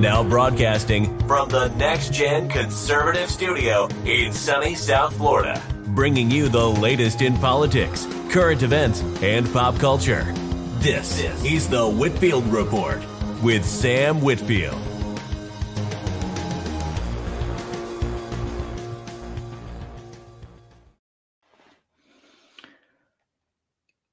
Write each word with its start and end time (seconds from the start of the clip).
Now 0.00 0.24
broadcasting 0.24 1.18
from 1.28 1.50
the 1.50 1.68
Next 1.74 2.14
Gen 2.14 2.48
Conservative 2.48 3.28
Studio 3.28 3.86
in 4.06 4.32
sunny 4.32 4.74
South 4.74 5.14
Florida, 5.14 5.62
bringing 5.88 6.30
you 6.30 6.48
the 6.48 6.66
latest 6.66 7.20
in 7.20 7.36
politics, 7.36 8.06
current 8.30 8.62
events, 8.62 9.02
and 9.20 9.52
pop 9.52 9.78
culture. 9.78 10.24
This 10.78 11.22
is 11.44 11.68
the 11.68 11.86
Whitfield 11.86 12.46
Report 12.46 13.02
with 13.42 13.62
Sam 13.62 14.22
Whitfield. 14.22 14.80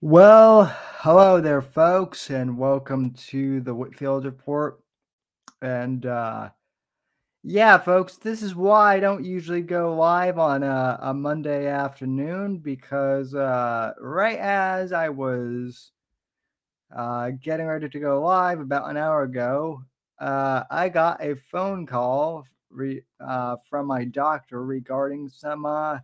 Well, 0.01 0.65
hello 0.97 1.39
there, 1.39 1.61
folks, 1.61 2.29
and 2.29 2.57
welcome 2.57 3.11
to 3.29 3.61
the 3.61 3.74
Whitfield 3.74 4.25
Report. 4.25 4.82
And 5.61 6.06
uh, 6.06 6.50
yeah, 7.43 7.78
folks, 7.78 8.18
this 8.18 8.42
is 8.42 8.56
why 8.56 8.96
I 8.96 9.00
don't 9.00 9.24
usually 9.24 9.61
go 9.61 9.96
live 9.96 10.38
on 10.38 10.64
a, 10.64 11.00
a 11.02 11.14
Monday 11.14 11.68
afternoon 11.68 12.57
because 12.57 13.34
uh, 13.34 13.93
right 14.00 14.38
as 14.38 14.92
I 14.92 15.10
was 15.10 15.92
uh, 16.96 17.32
getting 17.42 17.68
ready 17.68 17.89
to 17.89 18.00
go 18.00 18.21
live 18.21 18.60
about 18.60 18.89
an 18.89 18.98
hour 18.98 19.24
ago, 19.24 19.82
uh, 20.20 20.64
I 20.70 20.89
got 20.89 21.24
a 21.24 21.36
phone 21.36 21.86
call 21.86 22.46
re- 22.70 23.04
uh, 23.20 23.57
from 23.70 23.87
my 23.87 24.04
doctor 24.04 24.64
regarding 24.64 25.29
some 25.29 25.65
uh, 25.65 26.00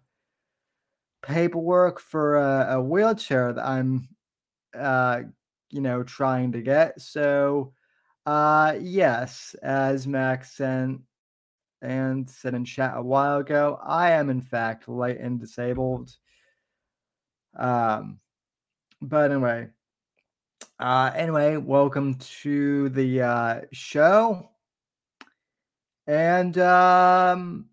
paperwork 1.22 2.00
for 2.00 2.38
a, 2.38 2.76
a 2.76 2.82
wheelchair 2.82 3.54
that 3.54 3.66
I'm, 3.66 4.08
uh, 4.78 5.22
you 5.72 5.82
know, 5.82 6.04
trying 6.04 6.52
to 6.52 6.62
get. 6.62 7.02
So, 7.02 7.74
uh, 8.26 8.76
yes, 8.82 9.56
as 9.62 10.08
Max 10.08 10.52
Sand 10.52 11.02
and 11.82 12.30
said 12.30 12.54
in 12.54 12.64
chat 12.64 12.94
a 12.96 13.02
while 13.02 13.40
ago, 13.40 13.80
I 13.84 14.12
am 14.12 14.30
in 14.30 14.42
fact 14.42 14.88
light 14.88 15.20
and 15.20 15.40
disabled. 15.40 16.16
Um, 17.58 18.20
but 19.02 19.32
anyway, 19.32 19.68
uh, 20.80 21.12
anyway, 21.14 21.58
welcome 21.58 22.16
to 22.42 22.90
the 22.90 23.22
uh, 23.22 23.62
show. 23.74 24.50
And 26.08 26.58
um, 26.58 27.66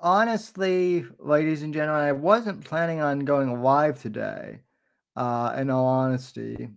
honestly, 0.00 1.06
ladies 1.18 1.62
and 1.62 1.72
gentlemen, 1.72 2.04
I 2.04 2.12
wasn't 2.12 2.64
planning 2.64 3.00
on 3.00 3.20
going 3.20 3.62
live 3.62 4.00
today. 4.02 4.60
Uh, 5.16 5.54
in 5.56 5.70
all 5.70 5.86
honesty, 5.86 6.70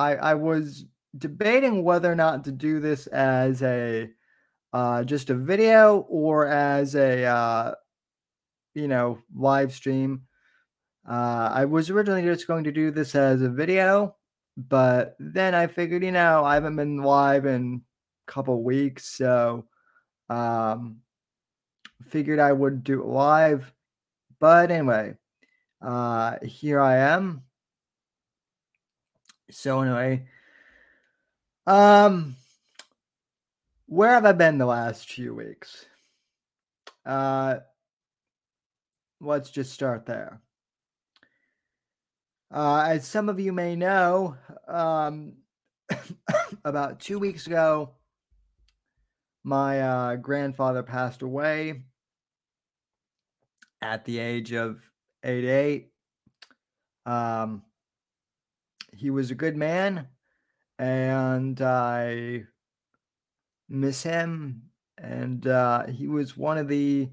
I 0.00 0.14
I 0.16 0.34
was 0.34 0.84
debating 1.16 1.84
whether 1.84 2.10
or 2.10 2.14
not 2.14 2.44
to 2.44 2.52
do 2.52 2.80
this 2.80 3.06
as 3.08 3.62
a 3.62 4.08
uh, 4.72 5.04
just 5.04 5.30
a 5.30 5.34
video 5.34 6.06
or 6.08 6.46
as 6.46 6.94
a 6.94 7.24
uh, 7.24 7.74
you 8.74 8.88
know 8.88 9.18
live 9.34 9.72
stream. 9.72 10.22
Uh, 11.08 11.50
I 11.52 11.64
was 11.64 11.90
originally 11.90 12.22
just 12.22 12.46
going 12.46 12.64
to 12.64 12.72
do 12.72 12.90
this 12.90 13.14
as 13.14 13.42
a 13.42 13.48
video, 13.48 14.16
but 14.56 15.16
then 15.18 15.54
I 15.54 15.66
figured, 15.66 16.04
you 16.04 16.12
know, 16.12 16.44
I 16.44 16.54
haven't 16.54 16.76
been 16.76 16.98
live 16.98 17.46
in 17.46 17.82
a 18.28 18.32
couple 18.32 18.62
weeks, 18.62 19.06
so 19.06 19.66
um, 20.28 20.98
figured 22.08 22.38
I 22.38 22.52
would 22.52 22.84
do 22.84 23.00
it 23.02 23.06
live. 23.06 23.72
But 24.38 24.70
anyway, 24.70 25.14
uh, 25.82 26.36
here 26.42 26.80
I 26.80 26.96
am. 26.96 27.42
So 29.52 29.80
anyway, 29.80 30.26
um, 31.66 32.36
where 33.86 34.12
have 34.12 34.24
I 34.24 34.32
been 34.32 34.58
the 34.58 34.66
last 34.66 35.10
few 35.10 35.34
weeks? 35.34 35.86
Uh, 37.04 37.56
let's 39.20 39.50
just 39.50 39.72
start 39.72 40.06
there. 40.06 40.40
Uh, 42.52 42.84
as 42.88 43.06
some 43.06 43.28
of 43.28 43.38
you 43.38 43.52
may 43.52 43.76
know, 43.76 44.36
um, 44.66 45.34
about 46.64 47.00
two 47.00 47.18
weeks 47.18 47.46
ago, 47.46 47.90
my 49.44 49.80
uh, 49.80 50.16
grandfather 50.16 50.82
passed 50.82 51.22
away 51.22 51.82
at 53.80 54.04
the 54.04 54.18
age 54.18 54.52
of 54.52 54.80
88. 55.24 55.90
Um, 57.06 57.62
he 59.00 59.08
was 59.08 59.30
a 59.30 59.34
good 59.34 59.56
man, 59.56 60.06
and 60.78 61.58
I 61.62 62.44
miss 63.66 64.02
him. 64.02 64.62
And 64.98 65.46
uh, 65.46 65.86
he 65.86 66.06
was 66.06 66.36
one 66.36 66.58
of 66.58 66.68
the 66.68 67.08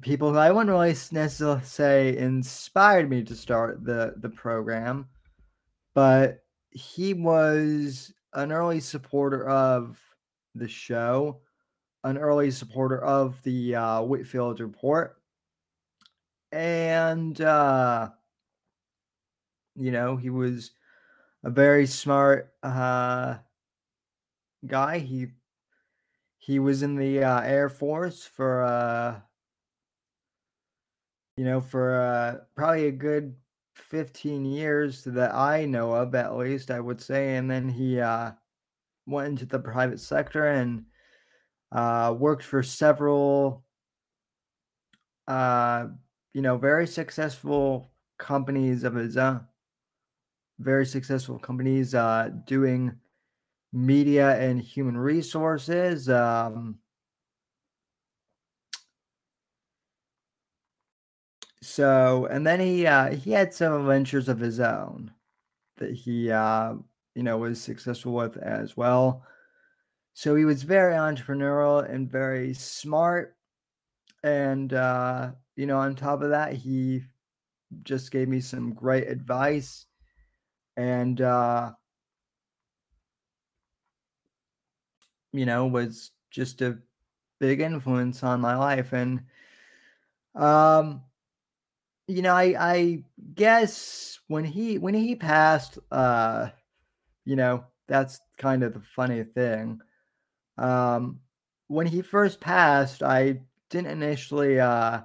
people 0.00 0.32
who 0.32 0.38
I 0.38 0.50
wouldn't 0.50 0.70
really 0.70 0.96
necessarily 1.12 1.62
say 1.62 2.16
inspired 2.16 3.10
me 3.10 3.22
to 3.24 3.36
start 3.36 3.84
the 3.84 4.14
the 4.16 4.30
program, 4.30 5.08
but 5.94 6.38
he 6.70 7.12
was 7.12 8.10
an 8.32 8.50
early 8.50 8.80
supporter 8.80 9.46
of 9.46 10.00
the 10.54 10.68
show, 10.68 11.42
an 12.04 12.16
early 12.16 12.50
supporter 12.50 13.04
of 13.04 13.42
the 13.42 13.74
uh, 13.74 14.00
Whitfield 14.00 14.60
Report, 14.60 15.20
and 16.50 17.38
uh, 17.42 18.08
you 19.76 19.90
know 19.90 20.16
he 20.16 20.30
was 20.30 20.72
a 21.44 21.50
very 21.50 21.86
smart 21.86 22.52
uh, 22.62 23.36
guy. 24.66 24.98
He 24.98 25.28
he 26.38 26.58
was 26.58 26.82
in 26.82 26.96
the 26.96 27.24
uh, 27.24 27.40
Air 27.40 27.68
Force 27.68 28.24
for 28.24 28.62
uh, 28.62 29.20
you 31.36 31.44
know 31.44 31.60
for 31.60 32.00
uh, 32.00 32.44
probably 32.54 32.86
a 32.86 32.92
good 32.92 33.34
15 33.74 34.44
years 34.44 35.04
that 35.04 35.34
I 35.34 35.64
know 35.64 35.92
of, 35.92 36.14
at 36.14 36.36
least 36.36 36.70
I 36.70 36.80
would 36.80 37.00
say, 37.00 37.36
and 37.36 37.50
then 37.50 37.68
he 37.68 38.00
uh, 38.00 38.32
went 39.06 39.28
into 39.28 39.46
the 39.46 39.58
private 39.58 40.00
sector 40.00 40.46
and 40.46 40.84
uh, 41.72 42.14
worked 42.16 42.44
for 42.44 42.62
several, 42.62 43.64
uh, 45.28 45.86
you 46.34 46.42
know, 46.42 46.56
very 46.56 46.86
successful 46.86 47.90
companies 48.18 48.84
of 48.84 48.94
his 48.94 49.16
own. 49.16 49.46
Very 50.60 50.84
successful 50.84 51.38
companies 51.38 51.94
uh, 51.94 52.28
doing 52.46 52.94
media 53.72 54.38
and 54.38 54.60
human 54.60 54.96
resources. 54.96 56.08
Um, 56.08 56.78
so, 61.62 62.26
and 62.26 62.46
then 62.46 62.60
he 62.60 62.86
uh, 62.86 63.14
he 63.14 63.32
had 63.32 63.54
some 63.54 63.86
ventures 63.86 64.28
of 64.28 64.38
his 64.38 64.60
own 64.60 65.12
that 65.78 65.92
he 65.92 66.30
uh, 66.30 66.74
you 67.14 67.22
know 67.22 67.38
was 67.38 67.60
successful 67.60 68.12
with 68.12 68.36
as 68.36 68.76
well. 68.76 69.24
So 70.14 70.34
he 70.34 70.44
was 70.44 70.62
very 70.62 70.94
entrepreneurial 70.94 71.88
and 71.88 72.10
very 72.10 72.52
smart, 72.52 73.36
and 74.22 74.72
uh, 74.74 75.32
you 75.56 75.66
know 75.66 75.78
on 75.78 75.94
top 75.94 76.22
of 76.22 76.30
that 76.30 76.52
he 76.52 77.02
just 77.84 78.10
gave 78.10 78.28
me 78.28 78.40
some 78.40 78.74
great 78.74 79.08
advice 79.08 79.86
and 80.80 81.20
uh, 81.20 81.72
you 85.32 85.44
know 85.44 85.66
was 85.66 86.12
just 86.30 86.62
a 86.62 86.78
big 87.38 87.60
influence 87.60 88.22
on 88.22 88.40
my 88.40 88.56
life. 88.56 88.92
And 88.92 89.20
um 90.36 91.02
you 92.06 92.22
know 92.22 92.32
i 92.34 92.54
i 92.58 93.04
guess 93.34 94.20
when 94.28 94.44
he 94.44 94.78
when 94.78 94.94
he 94.94 95.16
passed 95.16 95.76
uh 95.90 96.48
you 97.24 97.34
know 97.34 97.64
that's 97.88 98.20
kind 98.38 98.62
of 98.62 98.72
the 98.74 98.80
funny 98.80 99.24
thing. 99.24 99.80
Um 100.56 101.20
when 101.66 101.86
he 101.86 102.02
first 102.02 102.40
passed 102.40 103.02
i 103.02 103.40
didn't 103.70 103.90
initially 103.90 104.60
uh 104.60 105.00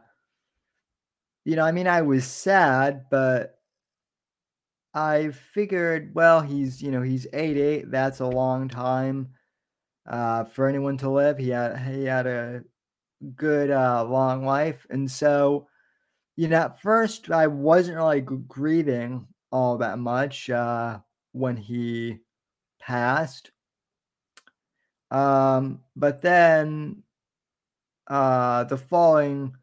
you 1.43 1.55
know 1.55 1.63
i 1.63 1.71
mean 1.71 1.87
i 1.87 2.01
was 2.01 2.25
sad 2.25 3.05
but 3.09 3.54
i 4.95 5.29
figured 5.29 6.11
well 6.15 6.41
he's 6.41 6.81
you 6.81 6.89
know 6.89 7.03
he's 7.03 7.27
88 7.33 7.91
that's 7.91 8.21
a 8.21 8.25
long 8.25 8.67
time 8.67 9.29
uh, 10.07 10.43
for 10.43 10.67
anyone 10.67 10.97
to 10.97 11.09
live. 11.09 11.37
He 11.37 11.49
had 11.49 11.77
he 11.79 12.05
had 12.05 12.27
a 12.27 12.63
good 13.35 13.71
uh, 13.71 14.03
long 14.05 14.45
life, 14.45 14.85
and 14.89 15.09
so 15.09 15.67
you 16.35 16.47
know 16.47 16.57
at 16.57 16.81
first 16.81 17.31
I 17.31 17.47
wasn't 17.47 17.97
really 17.97 18.21
grieving 18.21 19.27
all 19.51 19.77
that 19.77 19.99
much 19.99 20.49
uh, 20.49 20.99
when 21.31 21.57
he 21.57 22.19
passed. 22.79 23.51
Um, 25.11 25.81
but 25.95 26.21
then 26.21 27.03
uh, 28.07 28.65
the 28.65 28.77
following, 28.77 29.55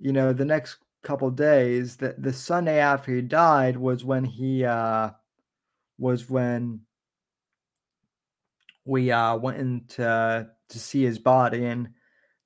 you 0.00 0.12
know, 0.12 0.32
the 0.32 0.44
next 0.44 0.78
couple 1.02 1.30
days, 1.30 1.96
the 1.96 2.14
the 2.18 2.32
Sunday 2.32 2.78
after 2.78 3.14
he 3.14 3.22
died 3.22 3.76
was 3.76 4.04
when 4.04 4.24
he 4.24 4.64
uh, 4.64 5.10
was 5.98 6.28
when 6.28 6.80
we 8.84 9.10
uh, 9.12 9.36
went 9.36 9.58
in 9.58 9.84
to, 9.88 10.48
to 10.68 10.78
see 10.78 11.02
his 11.02 11.18
body. 11.18 11.64
And 11.64 11.90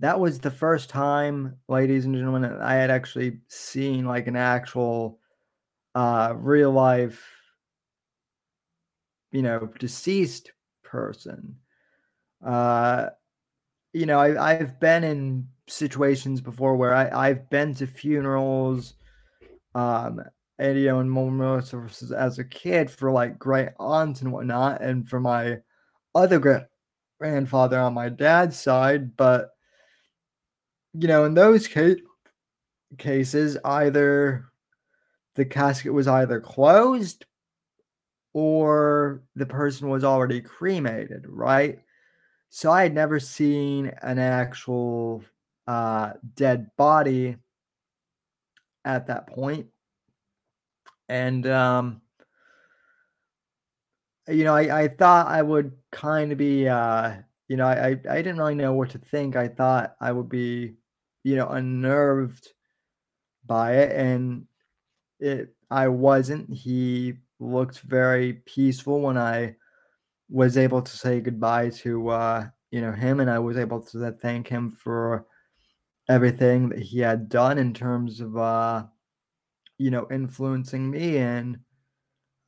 that 0.00 0.20
was 0.20 0.38
the 0.38 0.50
first 0.50 0.90
time, 0.90 1.56
ladies 1.68 2.04
and 2.04 2.14
gentlemen, 2.14 2.44
I 2.44 2.74
had 2.74 2.90
actually 2.90 3.40
seen 3.48 4.04
like 4.04 4.26
an 4.26 4.36
actual 4.36 5.20
uh, 5.94 6.34
real 6.36 6.70
life, 6.70 7.26
you 9.32 9.42
know, 9.42 9.70
deceased 9.78 10.52
person. 10.82 11.56
Uh, 12.44 13.08
you 13.94 14.04
know, 14.04 14.18
I, 14.18 14.52
I've 14.52 14.78
been 14.78 15.04
in 15.04 15.48
situations 15.68 16.40
before 16.40 16.76
where 16.76 16.94
I, 16.94 17.28
I've 17.28 17.50
been 17.50 17.74
to 17.74 17.86
funerals, 17.86 18.94
um, 19.74 20.20
and 20.58 20.78
you 20.78 20.86
know, 20.86 21.00
in 21.00 21.12
memorial 21.12 21.62
services 21.62 22.12
as 22.12 22.38
a 22.38 22.44
kid 22.44 22.90
for 22.90 23.10
like 23.10 23.38
great 23.38 23.70
aunts 23.78 24.22
and 24.22 24.32
whatnot, 24.32 24.80
and 24.80 25.08
for 25.08 25.20
my 25.20 25.58
other 26.14 26.38
great 26.38 26.62
grandfather 27.18 27.78
on 27.78 27.94
my 27.94 28.08
dad's 28.08 28.58
side. 28.58 29.16
But 29.16 29.50
you 30.94 31.08
know, 31.08 31.24
in 31.24 31.34
those 31.34 31.66
case, 31.66 31.98
cases, 32.98 33.58
either 33.64 34.46
the 35.34 35.44
casket 35.44 35.92
was 35.92 36.08
either 36.08 36.40
closed 36.40 37.26
or 38.32 39.22
the 39.34 39.46
person 39.46 39.88
was 39.88 40.04
already 40.04 40.40
cremated, 40.40 41.24
right? 41.26 41.80
So 42.50 42.70
I 42.70 42.82
had 42.82 42.94
never 42.94 43.20
seen 43.20 43.92
an 44.02 44.18
actual 44.18 45.22
uh, 45.66 46.12
dead 46.34 46.70
body 46.76 47.36
at 48.84 49.06
that 49.08 49.26
point. 49.26 49.66
And, 51.08 51.46
um, 51.46 52.00
you 54.28 54.44
know, 54.44 54.54
I, 54.54 54.82
I 54.82 54.88
thought 54.88 55.28
I 55.28 55.42
would 55.42 55.72
kind 55.92 56.32
of 56.32 56.38
be, 56.38 56.68
uh, 56.68 57.14
you 57.48 57.56
know, 57.56 57.66
I, 57.66 57.88
I 57.88 58.16
didn't 58.16 58.38
really 58.38 58.56
know 58.56 58.72
what 58.72 58.90
to 58.90 58.98
think. 58.98 59.36
I 59.36 59.48
thought 59.48 59.94
I 60.00 60.10
would 60.12 60.28
be, 60.28 60.74
you 61.22 61.36
know, 61.36 61.48
unnerved 61.48 62.52
by 63.46 63.74
it. 63.74 63.96
And 63.96 64.46
it, 65.20 65.54
I 65.70 65.88
wasn't. 65.88 66.52
He 66.52 67.14
looked 67.38 67.80
very 67.80 68.34
peaceful 68.46 69.00
when 69.00 69.16
I 69.16 69.56
was 70.28 70.56
able 70.56 70.82
to 70.82 70.96
say 70.96 71.20
goodbye 71.20 71.70
to 71.70 72.08
uh, 72.08 72.46
you 72.70 72.80
know 72.80 72.92
him, 72.92 73.20
and 73.20 73.30
I 73.30 73.38
was 73.38 73.56
able 73.56 73.80
to 73.80 74.12
thank 74.12 74.48
him 74.48 74.70
for 74.72 75.26
everything 76.08 76.68
that 76.70 76.78
he 76.80 77.00
had 77.00 77.28
done 77.28 77.58
in 77.58 77.74
terms 77.74 78.20
of 78.20 78.36
uh, 78.36 78.84
you 79.78 79.90
know 79.90 80.06
influencing 80.10 80.90
me 80.90 81.18
and 81.18 81.58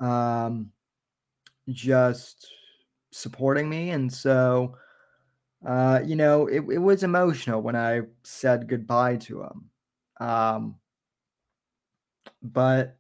um, 0.01 0.71
just 1.71 2.49
supporting 3.13 3.69
me, 3.69 3.91
and 3.91 4.13
so 4.13 4.77
uh, 5.67 6.01
you 6.05 6.17
know 6.17 6.47
it, 6.47 6.61
it 6.71 6.79
was 6.79 7.03
emotional 7.03 7.63
when 7.63 7.77
I 7.77 8.03
said 8.25 8.69
goodbye 8.69 9.17
to 9.19 9.43
him. 9.43 9.71
Um, 10.21 10.77
but 12.43 12.99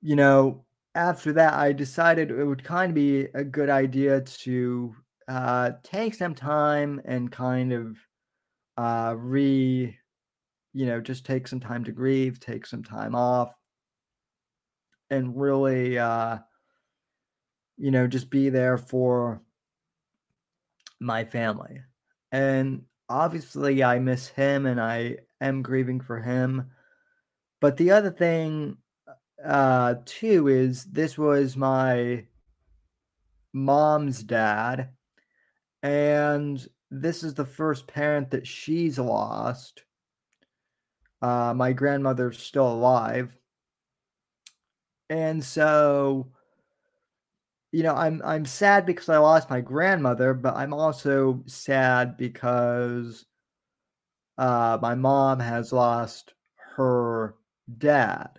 you 0.00 0.16
know 0.16 0.64
after 0.94 1.32
that, 1.34 1.54
I 1.54 1.72
decided 1.72 2.30
it 2.30 2.44
would 2.44 2.64
kind 2.64 2.90
of 2.90 2.94
be 2.94 3.20
a 3.34 3.44
good 3.44 3.70
idea 3.70 4.20
to 4.20 4.96
uh, 5.28 5.72
take 5.84 6.14
some 6.14 6.34
time 6.34 7.00
and 7.04 7.30
kind 7.30 7.72
of 7.72 7.96
uh, 8.78 9.12
re, 9.18 9.98
you 10.72 10.86
know, 10.86 11.00
just 11.00 11.26
take 11.26 11.48
some 11.48 11.58
time 11.58 11.82
to 11.84 11.92
grieve, 11.92 12.38
take 12.38 12.64
some 12.64 12.84
time 12.84 13.16
off, 13.16 13.52
and 15.10 15.36
really, 15.36 15.98
uh, 15.98 16.38
you 17.76 17.90
know, 17.90 18.06
just 18.06 18.30
be 18.30 18.50
there 18.50 18.78
for 18.78 19.42
my 21.00 21.24
family. 21.24 21.82
And 22.30 22.82
obviously, 23.08 23.82
I 23.82 23.98
miss 23.98 24.28
him 24.28 24.64
and 24.64 24.80
I 24.80 25.16
am 25.40 25.62
grieving 25.62 26.00
for 26.00 26.20
him. 26.20 26.70
But 27.60 27.76
the 27.76 27.90
other 27.90 28.10
thing 28.10 28.76
uh 29.44 29.94
two 30.04 30.48
is 30.48 30.84
this 30.86 31.16
was 31.16 31.56
my 31.56 32.26
mom's 33.52 34.24
dad 34.24 34.90
and 35.80 36.66
this 36.90 37.22
is 37.22 37.34
the 37.34 37.44
first 37.44 37.86
parent 37.86 38.30
that 38.30 38.46
she's 38.46 38.98
lost. 38.98 39.84
Uh 41.20 41.52
my 41.54 41.72
grandmother's 41.72 42.38
still 42.38 42.70
alive. 42.70 43.36
And 45.10 45.42
so 45.42 46.32
you 47.72 47.82
know 47.82 47.94
i'm 47.94 48.22
i'm 48.24 48.46
sad 48.46 48.86
because 48.86 49.10
i 49.10 49.18
lost 49.18 49.50
my 49.50 49.60
grandmother 49.60 50.32
but 50.32 50.56
i'm 50.56 50.72
also 50.72 51.42
sad 51.44 52.16
because 52.16 53.26
uh 54.38 54.78
my 54.80 54.94
mom 54.94 55.38
has 55.38 55.70
lost 55.72 56.32
her 56.76 57.34
dad. 57.76 58.30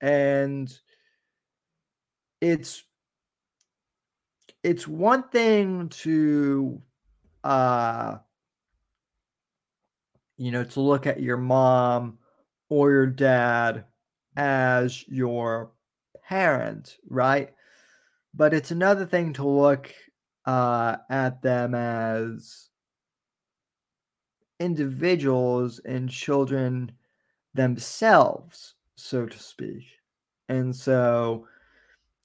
And 0.00 0.72
it's 2.40 2.82
it's 4.62 4.86
one 4.86 5.22
thing 5.28 5.88
to 5.88 6.82
uh 7.44 8.18
you 10.36 10.50
know 10.50 10.64
to 10.64 10.80
look 10.80 11.06
at 11.06 11.20
your 11.20 11.36
mom 11.36 12.18
or 12.68 12.90
your 12.90 13.06
dad 13.06 13.84
as 14.36 15.06
your 15.08 15.72
parent 16.22 16.96
right 17.08 17.52
but 18.34 18.54
it's 18.54 18.70
another 18.70 19.06
thing 19.06 19.32
to 19.32 19.46
look 19.46 19.92
uh 20.46 20.96
at 21.08 21.42
them 21.42 21.74
as 21.74 22.68
individuals 24.58 25.80
and 25.80 26.10
children 26.10 26.92
themselves 27.54 28.74
so 29.00 29.26
to 29.26 29.38
speak. 29.38 29.84
And 30.48 30.74
so 30.74 31.46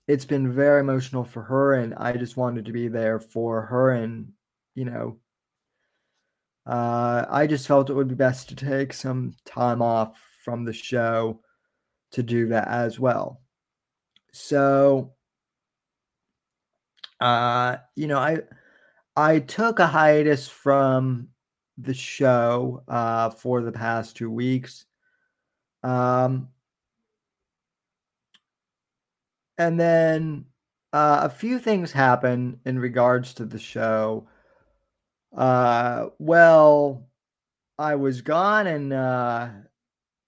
it's 0.08 0.26
been 0.26 0.54
very 0.54 0.82
emotional 0.82 1.24
for 1.24 1.42
her 1.44 1.76
and 1.76 1.94
I 1.96 2.14
just 2.14 2.38
wanted 2.38 2.66
to 2.66 2.72
be 2.72 2.88
there 2.88 3.20
for 3.20 3.62
her 3.64 3.92
and 3.92 4.32
you 4.76 4.86
know 4.86 5.18
uh, 6.68 7.26
I 7.30 7.46
just 7.48 7.68
felt 7.68 7.90
it 7.90 7.94
would 7.94 8.08
be 8.08 8.16
best 8.16 8.50
to 8.50 8.56
take 8.56 8.92
some 8.92 9.36
time 9.46 9.82
off 9.82 10.20
from 10.44 10.66
the 10.66 10.74
show 10.74 11.42
to 12.12 12.24
do 12.24 12.48
that 12.48 12.68
as 12.68 13.00
well. 13.00 13.42
So 14.32 15.14
uh 17.22 17.78
you 17.96 18.08
know 18.08 18.20
I 18.20 18.40
I 19.16 19.40
took 19.40 19.80
a 19.80 19.88
hiatus 19.88 20.48
from 20.50 21.30
the 21.78 21.94
show 21.94 22.84
uh 22.88 23.30
for 23.30 23.62
the 23.62 23.72
past 23.72 24.18
2 24.18 24.30
weeks. 24.30 24.86
Um 25.84 26.50
and 29.58 29.80
then 29.80 30.46
uh, 30.94 31.22
a 31.24 31.30
few 31.30 31.60
things 31.60 31.92
happen 31.92 32.60
in 32.66 32.80
regards 32.80 33.34
to 33.36 33.46
the 33.46 33.60
show. 33.60 34.28
Uh, 35.36 36.10
well, 36.18 37.06
I 37.78 37.96
was 37.96 38.22
gone, 38.22 38.68
and 38.68 38.94
uh, 38.94 39.50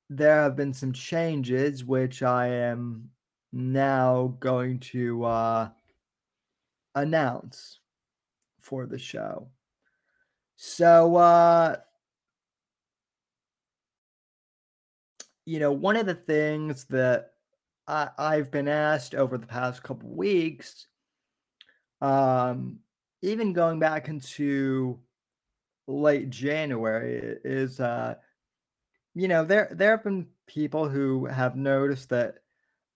there 0.10 0.42
have 0.42 0.56
been 0.58 0.74
some 0.74 0.92
changes, 0.92 1.86
which 1.86 2.22
I 2.24 2.48
am 2.48 3.10
now 3.54 4.36
going 4.40 4.80
to 4.80 5.24
uh, 5.24 5.70
announce 6.96 7.80
for 8.60 8.86
the 8.86 9.00
show. 9.00 9.48
So, 10.58 11.16
uh, 11.16 11.78
you 15.46 15.60
know, 15.60 15.72
one 15.72 15.96
of 15.96 16.06
the 16.06 16.16
things 16.16 16.84
that 16.86 17.32
I, 17.88 18.10
I've 18.18 18.52
been 18.52 18.68
asked 18.68 19.16
over 19.16 19.38
the 19.38 19.48
past 19.48 19.84
couple 19.84 20.10
weeks, 20.10 20.88
um, 22.02 22.80
even 23.22 23.54
going 23.54 23.80
back 23.80 24.08
into 24.08 25.00
late 25.88 26.30
January, 26.30 27.38
is 27.44 27.80
uh, 27.80 28.16
you 29.16 29.28
know 29.28 29.44
there 29.44 29.70
there 29.72 29.92
have 29.92 30.04
been 30.04 30.28
people 30.48 30.88
who 30.88 31.26
have 31.26 31.56
noticed 31.56 32.10
that 32.10 32.40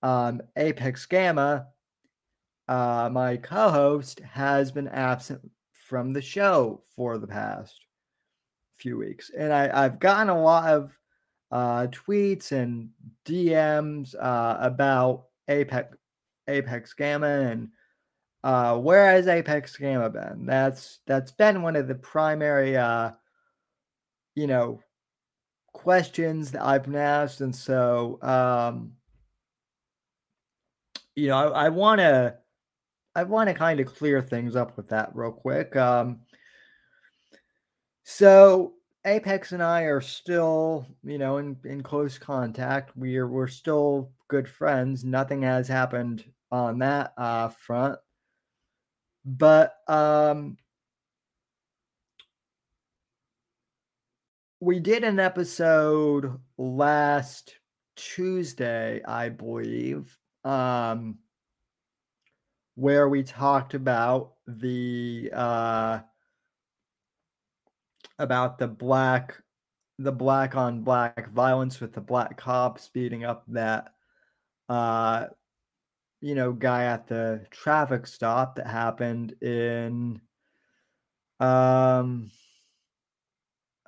um, 0.03 0.41
Apex 0.55 1.05
Gamma, 1.05 1.67
uh, 2.67 3.09
my 3.11 3.37
co-host, 3.37 4.19
has 4.19 4.71
been 4.71 4.87
absent 4.87 5.41
from 5.71 6.13
the 6.13 6.21
show 6.21 6.81
for 6.95 7.17
the 7.17 7.27
past 7.27 7.79
few 8.75 8.97
weeks, 8.97 9.31
and 9.37 9.53
I, 9.53 9.85
I've 9.85 9.99
gotten 9.99 10.29
a 10.29 10.41
lot 10.41 10.69
of 10.71 10.97
uh, 11.51 11.87
tweets 11.87 12.51
and 12.51 12.89
DMs 13.25 14.15
uh, 14.15 14.57
about 14.59 15.25
Apex 15.47 15.97
Apex 16.47 16.93
Gamma 16.93 17.27
and 17.27 17.69
uh, 18.43 18.77
where 18.77 19.11
has 19.11 19.27
Apex 19.27 19.77
Gamma 19.77 20.09
been? 20.09 20.45
That's 20.45 20.99
that's 21.05 21.31
been 21.31 21.61
one 21.61 21.75
of 21.75 21.87
the 21.87 21.95
primary 21.95 22.75
uh, 22.75 23.11
you 24.35 24.47
know 24.47 24.81
questions 25.73 26.51
that 26.51 26.63
I've 26.63 26.83
been 26.83 26.95
asked, 26.95 27.41
and 27.41 27.55
so 27.55 28.19
um, 28.21 28.93
you 31.15 31.27
know 31.27 31.37
I, 31.37 31.69
want 31.69 31.99
to 31.99 32.35
I 33.15 33.23
want 33.23 33.49
to 33.49 33.53
kind 33.53 33.79
of 33.79 33.87
clear 33.87 34.21
things 34.21 34.55
up 34.55 34.75
with 34.75 34.89
that 34.89 35.11
real 35.13 35.31
quick. 35.31 35.75
Um, 35.75 36.21
so 38.03 38.73
Apex 39.05 39.51
and 39.51 39.61
I 39.61 39.83
are 39.83 40.01
still, 40.01 40.87
you 41.03 41.17
know, 41.17 41.37
in, 41.37 41.57
in 41.63 41.83
close 41.83 42.17
contact. 42.17 42.91
We're 42.95 43.27
we're 43.27 43.47
still 43.47 44.11
good 44.27 44.49
friends. 44.49 45.03
Nothing 45.03 45.43
has 45.43 45.67
happened 45.67 46.23
on 46.51 46.79
that 46.79 47.13
uh, 47.17 47.49
front. 47.49 47.99
But 49.23 49.75
um, 49.87 50.57
we 54.59 54.79
did 54.79 55.03
an 55.03 55.19
episode 55.19 56.39
last 56.57 57.55
Tuesday, 57.95 59.01
I 59.03 59.29
believe, 59.29 60.17
um, 60.43 61.19
where 62.75 63.09
we 63.09 63.23
talked 63.23 63.73
about 63.73 64.33
the 64.47 65.29
uh, 65.33 65.99
about 68.17 68.57
the 68.57 68.67
black 68.67 69.41
the 69.99 70.11
black 70.11 70.55
on 70.55 70.81
black 70.81 71.29
violence 71.31 71.79
with 71.79 71.93
the 71.93 72.01
black 72.01 72.37
cop 72.37 72.79
speeding 72.79 73.23
up 73.23 73.43
that 73.47 73.93
uh 74.69 75.27
you 76.21 76.35
know 76.35 76.51
guy 76.51 76.85
at 76.85 77.07
the 77.07 77.45
traffic 77.51 78.07
stop 78.07 78.55
that 78.55 78.67
happened 78.67 79.33
in 79.41 80.21
um 81.39 82.29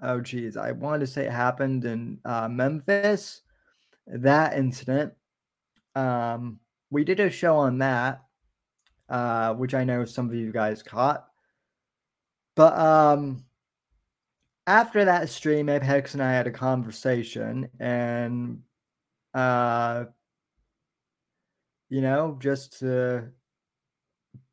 oh 0.01 0.19
geez 0.19 0.57
i 0.57 0.71
wanted 0.71 0.99
to 0.99 1.07
say 1.07 1.25
it 1.25 1.31
happened 1.31 1.85
in 1.85 2.19
uh, 2.25 2.47
memphis. 2.47 3.41
That 4.07 4.57
incident 4.57 5.13
um 5.95 6.59
we 6.89 7.03
did 7.03 7.19
a 7.19 7.29
show 7.29 7.55
on 7.57 7.77
that 7.77 8.23
uh 9.09 9.53
which 9.53 9.73
i 9.73 9.83
know 9.83 10.03
some 10.05 10.27
of 10.27 10.35
you 10.35 10.51
guys 10.51 10.83
caught. 10.83 11.25
But 12.55 12.77
um 12.77 13.45
after 14.65 15.05
that 15.05 15.29
stream, 15.29 15.69
Apex 15.69 16.13
and 16.13 16.23
I 16.23 16.31
had 16.31 16.47
a 16.47 16.51
conversation, 16.51 17.69
and 17.79 18.61
uh, 19.33 20.05
you 21.93 22.01
know, 22.01 22.35
just 22.39 22.79
to 22.79 23.23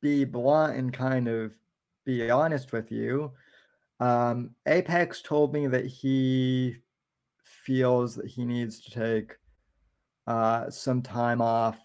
be 0.03 0.27
blunt 0.27 0.77
and 0.77 0.93
kind 0.93 1.27
of 1.27 1.55
be 2.05 2.31
honest 2.31 2.71
with 2.71 2.93
you, 2.93 3.33
um, 3.99 4.51
Apex 4.67 5.23
told 5.23 5.55
me 5.55 5.67
that 5.67 5.87
he 5.87 6.77
feels 7.65 8.15
that 8.15 8.27
he 8.27 8.45
needs 8.45 8.81
to 8.81 8.91
take 8.91 9.39
uh, 10.27 10.69
some 10.69 11.01
time 11.01 11.41
off 11.41 11.79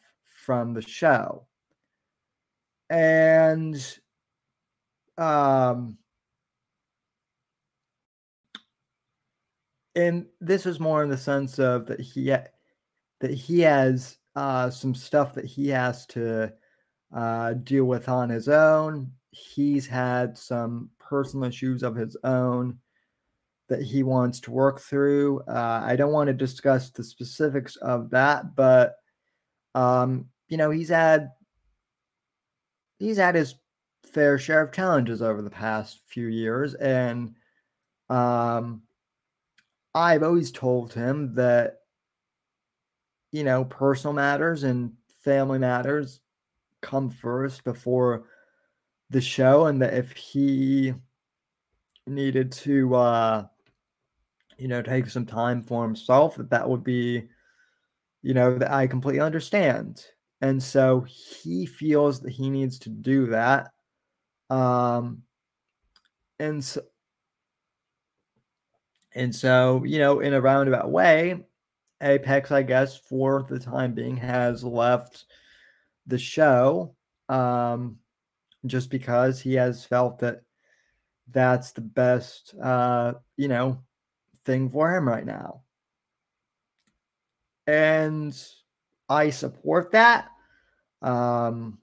from 0.45 0.73
the 0.73 0.81
show, 0.81 1.47
and 2.89 3.97
um 5.17 5.97
and 9.95 10.25
this 10.41 10.65
is 10.65 10.81
more 10.81 11.01
in 11.01 11.09
the 11.09 11.15
sense 11.15 11.57
of 11.59 11.85
that 11.85 12.01
he 12.01 12.25
that 12.25 13.31
he 13.31 13.61
has 13.61 14.17
uh, 14.35 14.69
some 14.69 14.93
stuff 14.93 15.33
that 15.33 15.45
he 15.45 15.69
has 15.69 16.05
to 16.07 16.51
uh, 17.15 17.53
deal 17.53 17.85
with 17.85 18.09
on 18.09 18.29
his 18.29 18.47
own. 18.49 19.11
He's 19.31 19.87
had 19.87 20.37
some 20.37 20.89
personal 20.99 21.47
issues 21.47 21.83
of 21.83 21.95
his 21.95 22.17
own 22.23 22.79
that 23.67 23.81
he 23.81 24.03
wants 24.03 24.39
to 24.41 24.51
work 24.51 24.79
through. 24.79 25.41
Uh, 25.47 25.81
I 25.83 25.95
don't 25.95 26.13
want 26.13 26.27
to 26.27 26.33
discuss 26.33 26.89
the 26.91 27.03
specifics 27.03 27.75
of 27.77 28.09
that, 28.11 28.55
but 28.55 28.95
um, 29.73 30.27
you 30.47 30.57
know, 30.57 30.69
he's 30.69 30.89
had 30.89 31.29
he's 32.99 33.17
had 33.17 33.35
his 33.35 33.55
fair 34.05 34.37
share 34.37 34.61
of 34.61 34.71
challenges 34.71 35.21
over 35.21 35.41
the 35.41 35.49
past 35.49 36.01
few 36.07 36.27
years, 36.27 36.75
and 36.75 37.35
um, 38.09 38.83
I've 39.93 40.23
always 40.23 40.51
told 40.51 40.93
him 40.93 41.33
that, 41.35 41.77
you 43.35 43.43
know, 43.43 43.65
personal 43.65 44.13
matters 44.13 44.63
and 44.63 44.93
family 45.19 45.59
matters 45.59 46.21
come 46.79 47.09
first 47.09 47.65
before 47.65 48.29
the 49.09 49.19
show, 49.19 49.65
and 49.65 49.81
that 49.81 49.93
if 49.93 50.13
he 50.13 50.93
needed 52.07 52.49
to, 52.53 52.95
uh, 52.95 53.45
you 54.57 54.69
know, 54.69 54.81
take 54.81 55.09
some 55.09 55.25
time 55.25 55.61
for 55.61 55.83
himself, 55.83 56.37
that 56.37 56.49
that 56.49 56.69
would 56.69 56.81
be, 56.81 57.27
you 58.21 58.33
know, 58.33 58.57
that 58.57 58.71
I 58.71 58.87
completely 58.87 59.19
understand. 59.19 60.05
And 60.39 60.63
so 60.63 61.01
he 61.01 61.65
feels 61.65 62.21
that 62.21 62.31
he 62.31 62.49
needs 62.49 62.79
to 62.79 62.89
do 62.89 63.25
that. 63.27 63.73
Um, 64.49 65.23
and 66.39 66.63
so, 66.63 66.83
and 69.13 69.35
so, 69.35 69.83
you 69.83 69.99
know, 69.99 70.21
in 70.21 70.33
a 70.33 70.39
roundabout 70.39 70.89
way, 70.89 71.43
Apex, 72.01 72.51
I 72.51 72.63
guess, 72.63 72.97
for 72.97 73.45
the 73.47 73.59
time 73.59 73.93
being, 73.93 74.17
has 74.17 74.63
left 74.63 75.25
the 76.07 76.17
show 76.17 76.95
um, 77.29 77.97
just 78.65 78.89
because 78.89 79.39
he 79.39 79.53
has 79.55 79.85
felt 79.85 80.19
that 80.19 80.41
that's 81.31 81.71
the 81.71 81.81
best, 81.81 82.53
uh, 82.61 83.13
you 83.37 83.47
know, 83.47 83.81
thing 84.45 84.69
for 84.69 84.95
him 84.95 85.07
right 85.07 85.25
now. 85.25 85.61
And 87.67 88.37
I 89.09 89.31
support 89.31 89.91
that. 89.93 90.29
Um, 91.01 91.79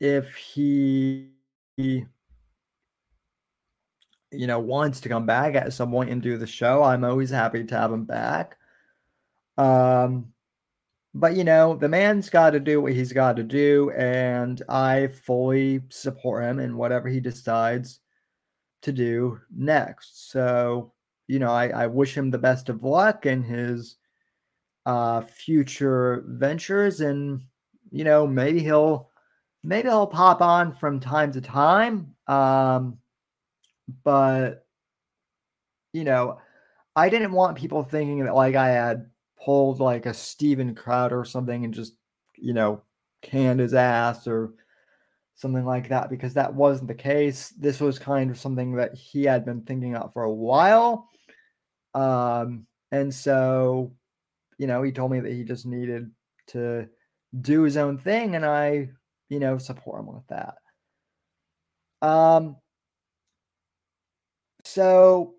if 0.00 0.34
he 0.34 1.30
you 1.76 2.06
know, 4.46 4.58
wants 4.58 5.00
to 5.00 5.08
come 5.08 5.26
back 5.26 5.54
at 5.54 5.72
some 5.72 5.90
point 5.90 6.10
and 6.10 6.22
do 6.22 6.36
the 6.36 6.46
show, 6.46 6.82
I'm 6.82 7.04
always 7.04 7.30
happy 7.30 7.64
to 7.64 7.76
have 7.76 7.92
him 7.92 8.04
back. 8.04 8.58
Um, 9.58 10.32
but 11.14 11.34
you 11.34 11.44
know, 11.44 11.76
the 11.76 11.88
man's 11.88 12.28
got 12.28 12.50
to 12.50 12.60
do 12.60 12.80
what 12.80 12.92
he's 12.92 13.12
got 13.12 13.36
to 13.36 13.42
do, 13.42 13.90
and 13.96 14.62
I 14.68 15.08
fully 15.08 15.82
support 15.88 16.44
him 16.44 16.60
in 16.60 16.76
whatever 16.76 17.08
he 17.08 17.20
decides 17.20 18.00
to 18.82 18.92
do 18.92 19.40
next. 19.54 20.30
So, 20.30 20.92
you 21.26 21.38
know, 21.38 21.50
I, 21.50 21.68
I 21.68 21.86
wish 21.86 22.16
him 22.16 22.30
the 22.30 22.38
best 22.38 22.68
of 22.68 22.84
luck 22.84 23.24
in 23.24 23.42
his 23.42 23.96
uh, 24.84 25.22
future 25.22 26.22
ventures, 26.26 27.00
and 27.00 27.40
you 27.90 28.04
know, 28.04 28.26
maybe 28.26 28.62
he'll 28.62 29.10
maybe 29.64 29.88
he'll 29.88 30.06
pop 30.06 30.42
on 30.42 30.74
from 30.74 31.00
time 31.00 31.32
to 31.32 31.40
time. 31.40 32.14
Um, 32.26 32.98
but 34.04 34.66
you 35.92 36.04
know, 36.04 36.40
I 36.94 37.08
didn't 37.08 37.32
want 37.32 37.56
people 37.56 37.82
thinking 37.82 38.24
that 38.24 38.34
like 38.34 38.54
I 38.54 38.68
had 38.68 39.10
pulled 39.42 39.80
like 39.80 40.06
a 40.06 40.14
Steven 40.14 40.74
Crowder 40.74 41.18
or 41.18 41.24
something 41.24 41.64
and 41.64 41.74
just, 41.74 41.94
you 42.36 42.52
know, 42.52 42.82
canned 43.22 43.60
his 43.60 43.74
ass 43.74 44.26
or 44.26 44.54
something 45.34 45.64
like 45.64 45.88
that 45.88 46.10
because 46.10 46.34
that 46.34 46.54
wasn't 46.54 46.88
the 46.88 46.94
case. 46.94 47.50
This 47.50 47.80
was 47.80 47.98
kind 47.98 48.30
of 48.30 48.38
something 48.38 48.74
that 48.76 48.94
he 48.94 49.24
had 49.24 49.44
been 49.44 49.62
thinking 49.62 49.94
about 49.94 50.12
for 50.12 50.22
a 50.22 50.32
while. 50.32 51.08
Um, 51.94 52.66
and 52.90 53.14
so, 53.14 53.92
you 54.58 54.66
know, 54.66 54.82
he 54.82 54.92
told 54.92 55.10
me 55.10 55.20
that 55.20 55.32
he 55.32 55.44
just 55.44 55.66
needed 55.66 56.10
to 56.48 56.88
do 57.40 57.62
his 57.62 57.76
own 57.76 57.98
thing, 57.98 58.34
and 58.34 58.44
I, 58.44 58.88
you 59.28 59.40
know, 59.40 59.58
support 59.58 60.00
him 60.00 60.06
with 60.06 60.26
that. 60.28 60.54
Um, 62.00 62.56
so, 64.64 65.35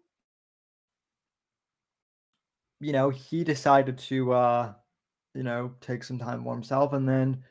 you 2.79 2.91
know, 2.91 3.09
he 3.09 3.43
decided 3.43 3.97
to, 3.97 4.33
uh, 4.33 4.73
you 5.33 5.43
know, 5.43 5.73
take 5.81 6.03
some 6.03 6.19
time 6.19 6.43
for 6.43 6.53
himself. 6.53 6.93
And 6.93 7.07
then 7.07 7.43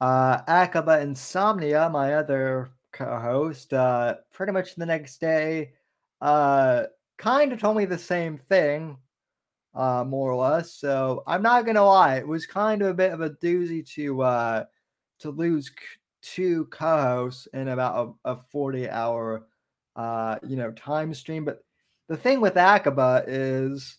uh, 0.00 0.40
Akaba 0.48 1.00
Insomnia, 1.00 1.88
my 1.90 2.14
other 2.14 2.70
co 2.92 3.18
host, 3.18 3.72
uh, 3.72 4.16
pretty 4.32 4.52
much 4.52 4.74
the 4.74 4.86
next 4.86 5.20
day, 5.20 5.72
uh, 6.20 6.84
kind 7.18 7.52
of 7.52 7.60
told 7.60 7.76
me 7.76 7.84
the 7.84 7.98
same 7.98 8.38
thing, 8.38 8.96
uh, 9.74 10.04
more 10.04 10.32
or 10.32 10.50
less. 10.50 10.74
So 10.74 11.22
I'm 11.26 11.42
not 11.42 11.66
to 11.66 11.82
lie, 11.82 12.16
it 12.16 12.26
was 12.26 12.46
kind 12.46 12.82
of 12.82 12.88
a 12.88 12.94
bit 12.94 13.12
of 13.12 13.20
a 13.20 13.30
doozy 13.30 13.86
to, 13.94 14.22
uh, 14.22 14.64
to 15.20 15.30
lose 15.30 15.70
two 16.22 16.66
co 16.66 17.00
hosts 17.02 17.48
in 17.54 17.68
about 17.68 18.16
a, 18.24 18.32
a 18.32 18.36
40 18.50 18.88
hour 18.90 19.46
uh, 19.96 20.38
you 20.46 20.56
know, 20.56 20.70
time 20.72 21.12
stream. 21.14 21.44
But 21.44 21.62
the 22.08 22.16
thing 22.16 22.40
with 22.40 22.56
Akaba 22.56 23.24
is 23.26 23.98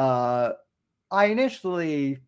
uh, 0.00 0.54
I 1.10 1.26
initially 1.26 2.20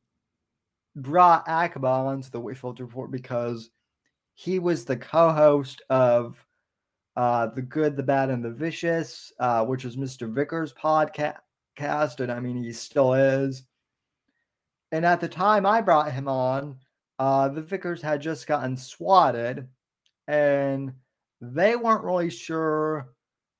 brought 0.94 1.48
Akaba 1.48 1.88
onto 1.88 2.28
the 2.28 2.38
Whitfield 2.38 2.78
Report 2.80 3.10
because 3.10 3.70
he 4.34 4.58
was 4.58 4.84
the 4.84 4.98
co-host 4.98 5.80
of 5.88 6.44
uh, 7.16 7.46
The 7.46 7.62
Good, 7.62 7.96
the 7.96 8.02
Bad, 8.02 8.28
and 8.28 8.44
the 8.44 8.50
Vicious, 8.50 9.32
uh, 9.40 9.64
which 9.64 9.84
was 9.84 9.96
Mr. 9.96 10.30
Vickers' 10.30 10.74
podcast. 10.74 11.40
And 12.20 12.30
I 12.30 12.40
mean, 12.40 12.62
he 12.62 12.74
still 12.74 13.14
is. 13.14 13.62
And 14.90 15.06
at 15.06 15.20
the 15.20 15.28
time 15.28 15.64
I 15.64 15.80
brought 15.80 16.12
him 16.12 16.28
on, 16.28 16.76
uh, 17.18 17.48
the 17.48 17.62
Vickers 17.62 18.02
had 18.02 18.20
just 18.20 18.46
gotten 18.46 18.76
swatted 18.76 19.66
and 20.28 20.92
they 21.40 21.76
weren't 21.76 22.04
really 22.04 22.28
sure 22.28 23.14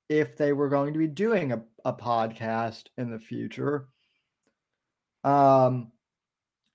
if 0.07 0.37
they 0.37 0.53
were 0.53 0.69
going 0.69 0.93
to 0.93 0.99
be 0.99 1.07
doing 1.07 1.51
a, 1.51 1.63
a 1.83 1.93
podcast 1.93 2.89
in 2.99 3.09
the 3.09 3.17
future. 3.17 3.87
Um, 5.23 5.91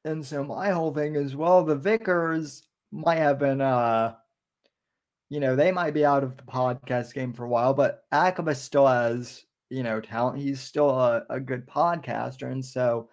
and 0.04 0.24
so 0.24 0.44
my 0.44 0.70
whole 0.70 0.92
thing 0.92 1.16
is, 1.16 1.36
well, 1.36 1.64
the 1.64 1.76
Vickers 1.76 2.66
might 2.90 3.16
have 3.16 3.38
been, 3.38 3.60
uh, 3.60 4.14
you 5.28 5.40
know, 5.40 5.56
they 5.56 5.72
might 5.72 5.92
be 5.92 6.04
out 6.04 6.24
of 6.24 6.36
the 6.36 6.42
podcast 6.44 7.12
game 7.12 7.32
for 7.32 7.44
a 7.44 7.48
while, 7.48 7.74
but 7.74 8.04
Akaba 8.12 8.54
still 8.54 8.86
has, 8.86 9.44
you 9.68 9.82
know, 9.82 10.00
talent. 10.00 10.40
He's 10.40 10.60
still 10.60 10.88
a, 10.90 11.24
a 11.28 11.40
good 11.40 11.66
podcaster. 11.66 12.50
And 12.50 12.64
so 12.64 13.10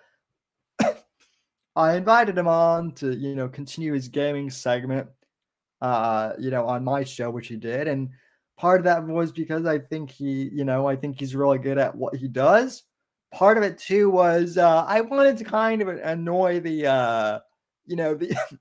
I 1.76 1.96
invited 1.96 2.38
him 2.38 2.48
on 2.48 2.94
to, 2.94 3.14
you 3.14 3.36
know, 3.36 3.50
continue 3.50 3.94
his 3.94 4.08
gaming 4.08 4.50
segment, 4.50 5.10
uh, 5.82 6.34
you 6.40 6.52
know, 6.52 6.66
on 6.68 6.86
my 6.86 7.04
show, 7.04 7.30
which 7.30 7.50
he 7.50 7.58
did. 7.58 7.90
And 7.90 8.12
part 8.58 8.80
of 8.80 8.86
that 8.86 9.06
was 9.06 9.34
because 9.34 9.66
I 9.66 9.80
think 9.80 10.10
he, 10.10 10.50
you 10.54 10.64
know, 10.64 10.88
I 10.88 10.96
think 10.96 11.20
he's 11.20 11.36
really 11.36 11.58
good 11.58 11.78
at 11.78 11.94
what 11.94 12.16
he 12.16 12.30
does 12.30 12.84
part 13.36 13.58
of 13.58 13.64
it 13.64 13.78
too 13.78 14.10
was 14.10 14.58
uh, 14.58 14.86
I 14.88 15.02
wanted 15.02 15.38
to 15.38 15.44
kind 15.44 15.82
of 15.82 15.90
annoy 15.90 16.62
the 16.62 16.88
uh, 16.88 17.40
you 17.86 17.96
know 17.96 18.16
the 18.16 18.36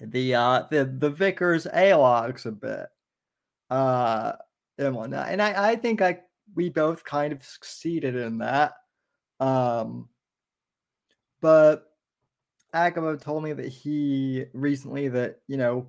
the 0.00 0.34
uh 0.34 0.62
the 0.70 0.84
the 0.84 1.10
Vickers 1.10 1.66
Alogs 1.66 2.46
a 2.46 2.52
bit 2.52 2.86
uh 3.70 4.32
and 4.78 4.94
whatnot. 4.94 5.28
And 5.28 5.42
I, 5.42 5.70
I 5.70 5.76
think 5.76 6.00
I 6.00 6.20
we 6.54 6.68
both 6.68 7.04
kind 7.04 7.32
of 7.32 7.44
succeeded 7.44 8.14
in 8.14 8.38
that. 8.38 8.74
Um 9.40 10.08
but 11.40 11.92
Akaba 12.72 13.16
told 13.16 13.42
me 13.44 13.52
that 13.52 13.68
he 13.68 14.44
recently 14.52 15.08
that, 15.08 15.40
you 15.46 15.56
know, 15.56 15.88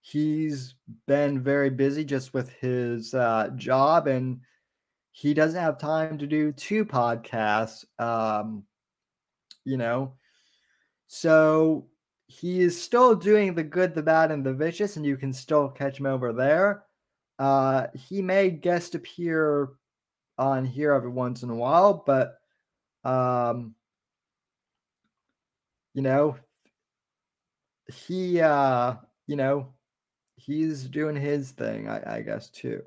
he's 0.00 0.74
been 1.06 1.42
very 1.42 1.70
busy 1.70 2.04
just 2.04 2.34
with 2.34 2.50
his 2.50 3.14
uh 3.14 3.50
job 3.56 4.06
and 4.06 4.40
he 5.16 5.32
doesn't 5.32 5.60
have 5.60 5.78
time 5.78 6.18
to 6.18 6.26
do 6.26 6.50
two 6.50 6.84
podcasts. 6.84 7.84
Um, 8.00 8.64
you 9.64 9.76
know, 9.76 10.14
so 11.06 11.86
he 12.26 12.60
is 12.60 12.82
still 12.82 13.14
doing 13.14 13.54
the 13.54 13.62
good, 13.62 13.94
the 13.94 14.02
bad, 14.02 14.32
and 14.32 14.44
the 14.44 14.52
vicious, 14.52 14.96
and 14.96 15.06
you 15.06 15.16
can 15.16 15.32
still 15.32 15.68
catch 15.68 16.00
him 16.00 16.06
over 16.06 16.32
there. 16.32 16.82
Uh, 17.38 17.86
he 17.94 18.22
may 18.22 18.50
guest 18.50 18.96
appear 18.96 19.68
on 20.36 20.64
here 20.64 20.92
every 20.92 21.10
once 21.10 21.44
in 21.44 21.50
a 21.50 21.54
while, 21.54 22.02
but 22.04 22.34
um, 23.04 23.76
you 25.94 26.02
know, 26.02 26.36
he 27.86 28.40
uh, 28.40 28.94
you 29.28 29.36
know, 29.36 29.68
he's 30.34 30.82
doing 30.82 31.14
his 31.14 31.52
thing, 31.52 31.88
I, 31.88 32.16
I 32.16 32.22
guess 32.22 32.50
too 32.50 32.82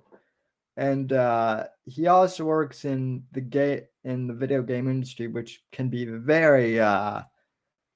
and 0.77 1.11
uh, 1.11 1.65
he 1.85 2.05
also 2.07 2.45
works 2.45 2.85
in 2.85 3.23
the 3.31 3.41
gate 3.41 3.85
in 4.03 4.27
the 4.27 4.33
video 4.33 4.61
game 4.61 4.87
industry, 4.87 5.27
which 5.27 5.63
can 5.71 5.89
be 5.89 6.05
very 6.05 6.79
uh, 6.79 7.23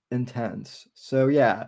intense. 0.10 0.88
So 0.96 1.28
yeah, 1.28 1.68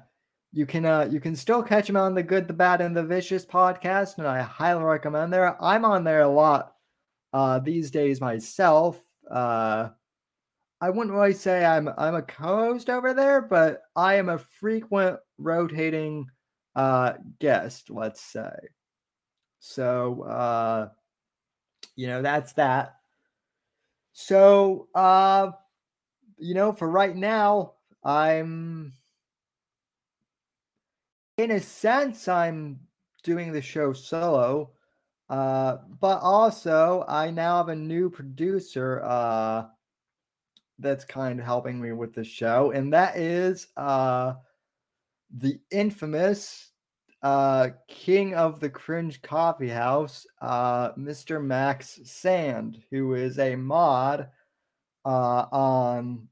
you 0.52 0.66
can 0.66 0.86
uh, 0.86 1.08
you 1.10 1.20
can 1.20 1.36
still 1.36 1.62
catch 1.62 1.88
him 1.88 1.98
on 1.98 2.16
the 2.16 2.24
Good, 2.24 2.48
the 2.48 2.54
Bad, 2.54 2.82
and 2.82 2.98
the 2.98 3.04
Vicious 3.04 3.46
podcast, 3.46 4.18
and 4.18 4.28
I 4.28 4.42
highly 4.42 4.84
recommend 4.84 5.32
there. 5.32 5.62
I'm 5.64 5.86
on 5.86 6.04
there 6.04 6.22
a 6.22 6.28
lot 6.28 6.74
uh, 7.32 7.60
these 7.60 7.92
days 7.92 8.20
myself. 8.20 9.00
Uh, 9.30 9.90
I 10.82 10.90
wouldn't 10.90 11.16
really 11.16 11.34
say 11.34 11.64
I'm 11.64 11.90
I'm 11.96 12.16
a 12.16 12.24
co-host 12.24 12.90
over 12.90 13.14
there, 13.14 13.40
but 13.40 13.84
I 13.96 14.16
am 14.16 14.30
a 14.30 14.40
frequent 14.40 15.20
rotating 15.38 16.26
uh, 16.76 17.14
guest, 17.40 17.92
let's 17.92 18.20
say. 18.22 18.52
So 19.60 20.24
uh, 20.24 20.90
you 21.96 22.08
know, 22.08 22.22
that's 22.22 22.54
that. 22.54 22.96
So, 24.14 24.88
uh, 24.94 25.52
you 26.38 26.54
know, 26.54 26.74
for 26.74 26.90
right 26.90 27.16
now, 27.16 27.74
I'm 28.04 28.94
in 31.38 31.52
a 31.52 31.60
sense, 31.60 32.28
I'm 32.28 32.80
doing 33.24 33.52
the 33.52 33.62
show 33.62 33.94
solo. 33.94 34.72
Uh, 35.30 35.78
but 36.00 36.20
also, 36.22 37.06
I 37.08 37.32
now 37.32 37.58
have 37.58 37.70
a 37.70 37.76
new 37.76 38.10
producer 38.10 39.02
uh, 39.04 39.66
that's 40.78 41.06
kind 41.06 41.40
of 41.40 41.46
helping 41.46 41.82
me 41.82 41.92
with 41.92 42.14
the 42.14 42.24
show, 42.24 42.72
and 42.72 42.94
that 42.94 43.18
is 43.18 43.68
uh, 43.78 44.34
the 45.36 45.60
infamous 45.72 46.73
uh, 47.24 47.70
king 47.88 48.36
of 48.36 48.60
the 48.60 48.70
cringe 48.70 49.22
coffee 49.22 49.70
house, 49.70 50.28
uh, 50.42 50.92
Mr. 50.94 51.42
Max 51.42 52.00
Sand, 52.04 52.84
who 52.92 53.14
is 53.14 53.40
a 53.40 53.56
mod 53.56 54.28
uh, 55.06 55.46
on 55.52 56.28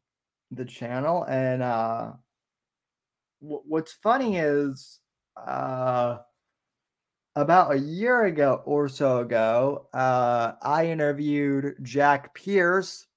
the 0.52 0.66
channel. 0.66 1.24
And 1.24 1.64
uh, 1.64 2.12
w- 3.42 3.62
what's 3.66 3.94
funny 3.94 4.38
is 4.38 5.00
uh, 5.38 6.18
about 7.38 7.72
a 7.72 7.80
year 7.80 8.26
ago 8.26 8.62
or 8.66 8.90
so 8.90 9.20
ago, 9.20 9.88
uh, 9.94 10.54
I 10.62 10.88
interviewed 10.88 11.76
Jack 11.84 12.34
Pierce, 12.34 13.08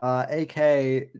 uh, 0.00 0.26
aka 0.30 1.10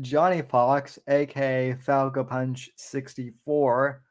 Johnny 0.00 0.42
Fox, 0.42 1.00
aka 1.08 1.74
Falco 1.74 2.22
Punch 2.22 2.70
64 2.76 4.02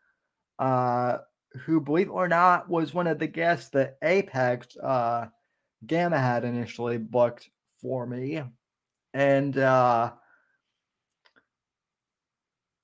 uh, 0.62 1.18
who, 1.66 1.82
believe 1.82 2.08
it 2.08 2.12
or 2.12 2.28
not, 2.28 2.70
was 2.70 2.94
one 2.94 3.08
of 3.08 3.20
the 3.20 3.28
guests 3.28 3.70
that 3.72 3.98
Apex 4.04 4.78
uh, 4.78 5.26
Gamma 5.86 6.20
had 6.20 6.46
initially 6.46 6.98
booked 6.98 7.50
for 7.82 8.06
me. 8.06 8.42
And 9.14 9.58
uh, 9.58 10.12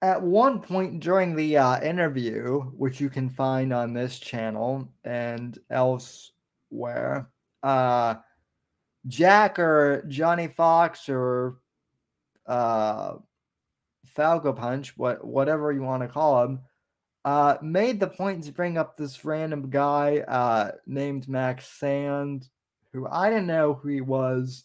at 0.02 0.22
one 0.22 0.60
point 0.60 1.00
during 1.00 1.36
the 1.36 1.58
uh, 1.58 1.82
interview, 1.82 2.62
which 2.62 3.00
you 3.00 3.10
can 3.10 3.30
find 3.30 3.72
on 3.72 3.94
this 3.94 4.20
channel 4.20 4.92
and 5.06 5.58
elsewhere, 5.70 7.30
uh, 7.62 8.16
Jack 9.08 9.60
or 9.60 10.04
Johnny 10.08 10.48
Fox 10.48 11.08
or 11.08 11.60
uh, 12.48 13.14
Falco 14.08 14.52
Punch, 14.52 14.98
what 14.98 15.24
whatever 15.24 15.72
you 15.72 15.84
want 15.84 16.02
to 16.02 16.10
call 16.10 16.44
him, 16.44 16.60
uh, 17.28 17.58
made 17.62 18.00
the 18.00 18.08
point 18.08 18.42
to 18.42 18.54
bring 18.54 18.78
up 18.78 18.96
this 18.96 19.26
random 19.26 19.70
guy 19.70 20.20
uh, 20.30 20.72
named 20.86 21.28
Max 21.28 21.68
Sand, 21.68 22.48
who 22.94 23.06
I 23.06 23.30
didn't 23.30 23.48
know 23.48 23.74
who 23.74 23.90
he 23.90 24.00
was. 24.00 24.64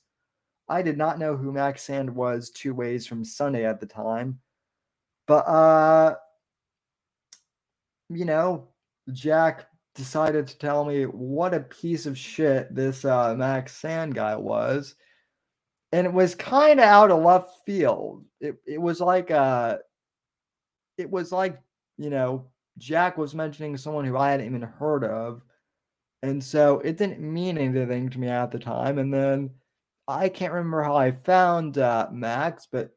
I 0.69 0.83
did 0.83 0.97
not 0.97 1.19
know 1.19 1.37
who 1.37 1.51
Max 1.51 1.83
Sand 1.83 2.09
was 2.15 2.51
two 2.51 2.73
ways 2.73 3.05
from 3.05 3.25
Sunday 3.25 3.67
at 3.67 3.81
the 3.81 3.87
time. 3.87 4.39
But, 5.27 5.45
uh, 5.49 6.15
you 8.09 8.25
know, 8.27 8.69
Jack 9.13 9.67
decided 9.97 10.47
to 10.47 10.57
tell 10.57 10.85
me 10.85 11.03
what 11.07 11.55
a 11.55 11.59
piece 11.59 12.07
of 12.07 12.17
shit 12.17 12.73
this 12.73 13.05
uh, 13.05 13.35
Max 13.35 13.73
Sand 13.73 14.15
guy 14.15 14.37
was. 14.37 14.95
And 15.91 16.07
it 16.07 16.13
was 16.13 16.37
kind 16.37 16.79
of 16.79 16.87
out 16.87 17.11
of 17.11 17.25
left 17.25 17.67
field. 17.67 18.25
It, 18.41 18.55
it 18.65 18.81
was 18.81 19.01
like, 19.01 19.33
uh, 19.33 19.79
it 20.97 21.11
was 21.11 21.33
like, 21.33 21.61
you 21.99 22.09
know, 22.09 22.52
Jack 22.79 23.19
was 23.19 23.35
mentioning 23.35 23.77
someone 23.77 24.05
who 24.05 24.17
I 24.17 24.31
hadn't 24.31 24.47
even 24.47 24.63
heard 24.63 25.05
of. 25.05 25.43
And 26.23 26.43
so 26.43 26.79
it 26.81 26.97
didn't 26.97 27.21
mean 27.21 27.59
anything 27.59 28.09
to 28.11 28.19
me 28.19 28.29
at 28.29 28.51
the 28.51 28.59
time. 28.59 28.99
And 28.99 29.13
then 29.13 29.51
I 30.07 30.29
can't 30.29 30.53
remember 30.53 30.83
how 30.83 30.97
I 30.97 31.11
found 31.11 31.79
uh, 31.79 32.09
Max, 32.13 32.69
but 32.71 32.91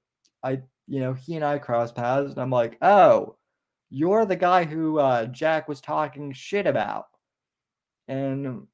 I, 0.43 0.61
you 0.87 0.99
know, 0.99 1.13
he 1.13 1.35
and 1.35 1.43
I 1.43 1.57
crossed 1.57 1.95
paths, 1.95 2.31
and 2.31 2.39
I'm 2.39 2.51
like, 2.51 2.77
oh, 2.81 3.37
you're 3.89 4.25
the 4.25 4.35
guy 4.35 4.63
who 4.65 4.99
uh, 4.99 5.25
Jack 5.25 5.67
was 5.67 5.81
talking 5.81 6.33
shit 6.33 6.67
about. 6.67 7.05
And, 8.07 8.67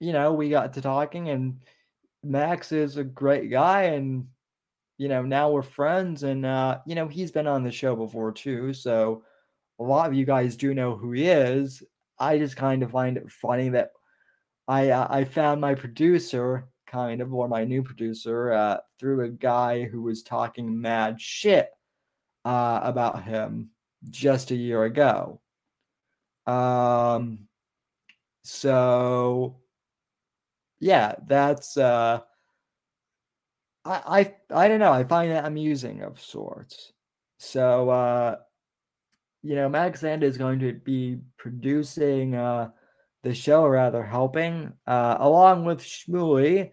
you 0.00 0.12
know, 0.12 0.34
we 0.34 0.50
got 0.50 0.74
to 0.74 0.82
talking, 0.82 1.30
and 1.30 1.62
Max 2.22 2.72
is 2.72 2.98
a 2.98 3.04
great 3.04 3.50
guy. 3.50 3.84
And, 3.84 4.26
you 4.98 5.08
know, 5.08 5.22
now 5.22 5.50
we're 5.50 5.62
friends. 5.62 6.22
And, 6.22 6.44
uh, 6.44 6.80
you 6.86 6.94
know, 6.94 7.08
he's 7.08 7.30
been 7.30 7.46
on 7.46 7.64
the 7.64 7.70
show 7.70 7.96
before 7.96 8.32
too. 8.32 8.74
So, 8.74 9.22
a 9.78 9.82
lot 9.82 10.08
of 10.08 10.14
you 10.14 10.24
guys 10.24 10.56
do 10.56 10.74
know 10.74 10.96
who 10.96 11.12
he 11.12 11.28
is. 11.28 11.82
I 12.18 12.38
just 12.38 12.56
kind 12.56 12.82
of 12.82 12.90
find 12.90 13.16
it 13.16 13.30
funny 13.30 13.68
that 13.70 13.90
I 14.66 14.90
uh, 14.90 15.06
I 15.08 15.24
found 15.24 15.60
my 15.60 15.74
producer 15.74 16.68
kind 16.86 17.20
of 17.20 17.32
or 17.32 17.48
my 17.48 17.64
new 17.64 17.82
producer 17.82 18.52
uh, 18.52 18.78
through 18.98 19.24
a 19.24 19.28
guy 19.28 19.84
who 19.84 20.02
was 20.02 20.22
talking 20.22 20.80
mad 20.80 21.20
shit 21.20 21.70
uh, 22.44 22.80
about 22.82 23.24
him 23.24 23.70
just 24.10 24.50
a 24.50 24.56
year 24.56 24.84
ago. 24.84 25.40
Um, 26.46 27.46
so 28.42 29.56
yeah, 30.80 31.14
that's 31.26 31.76
uh, 31.76 32.20
I 33.84 34.34
I 34.50 34.64
I 34.64 34.68
don't 34.68 34.80
know. 34.80 34.92
I 34.92 35.04
find 35.04 35.30
that 35.30 35.44
amusing 35.44 36.02
of 36.02 36.20
sorts. 36.20 36.92
So 37.38 37.90
uh, 37.90 38.36
you 39.42 39.54
know, 39.54 39.68
Max 39.68 40.00
Sand 40.00 40.24
is 40.24 40.36
going 40.36 40.58
to 40.60 40.72
be 40.72 41.18
producing 41.36 42.34
uh, 42.34 42.70
the 43.22 43.34
show, 43.34 43.62
or 43.62 43.72
rather 43.72 44.02
helping, 44.02 44.72
uh, 44.86 45.16
along 45.20 45.64
with 45.64 45.80
Shmuley, 45.80 46.72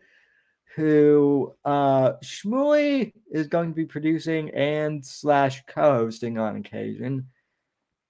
who 0.76 1.54
uh, 1.64 2.14
Shmuley 2.24 3.14
is 3.32 3.48
going 3.48 3.70
to 3.70 3.76
be 3.76 3.86
producing 3.86 4.50
and 4.52 5.06
slash 5.06 5.64
co-hosting 5.68 6.38
on 6.38 6.58
occasion 6.58 7.28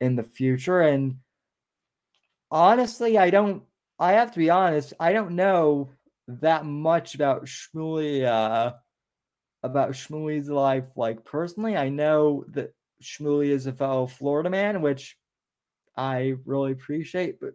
in 0.02 0.16
the 0.16 0.24
future. 0.24 0.82
And 0.82 1.18
honestly, 2.50 3.18
I 3.18 3.30
don't. 3.30 3.64
I 3.98 4.14
have 4.14 4.32
to 4.32 4.40
be 4.40 4.50
honest. 4.50 4.94
I 5.00 5.14
don't 5.14 5.32
know 5.32 5.92
that 6.28 6.66
much 6.66 7.16
about 7.16 7.46
Shmuley. 7.46 8.26
Uh, 8.26 8.74
about 9.64 9.94
Shmuley's 9.94 10.48
life, 10.48 10.86
like 10.96 11.26
personally, 11.26 11.76
I 11.76 11.90
know 11.90 12.46
that 12.50 12.75
Shmuley 13.02 13.50
is 13.50 13.68
a 13.68 13.74
fellow 13.74 14.08
Florida 14.08 14.50
man, 14.50 14.82
which 14.82 15.18
I 15.96 16.36
really 16.46 16.72
appreciate. 16.72 17.40
But 17.40 17.54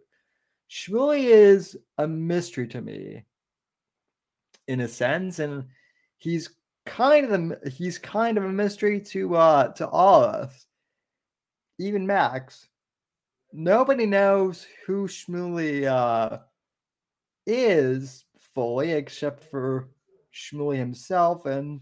Shmuley 0.69 1.25
is 1.25 1.77
a 1.97 2.07
mystery 2.07 2.67
to 2.69 2.81
me, 2.81 3.25
in 4.67 4.81
a 4.81 4.87
sense, 4.87 5.39
and 5.39 5.65
he's 6.17 6.49
kind 6.85 7.25
of 7.25 7.31
the 7.31 7.69
he's 7.69 7.97
kind 7.97 8.37
of 8.37 8.43
a 8.43 8.49
mystery 8.49 8.99
to 8.99 9.35
uh 9.35 9.67
to 9.73 9.87
all 9.87 10.23
of 10.23 10.35
us, 10.35 10.65
even 11.79 12.07
Max. 12.07 12.67
Nobody 13.53 14.05
knows 14.05 14.65
who 14.85 15.07
Shmuley 15.07 15.85
uh, 15.85 16.37
is 17.45 18.23
fully, 18.55 18.91
except 18.91 19.43
for 19.43 19.89
Shmuley 20.33 20.77
himself, 20.77 21.45
and 21.45 21.81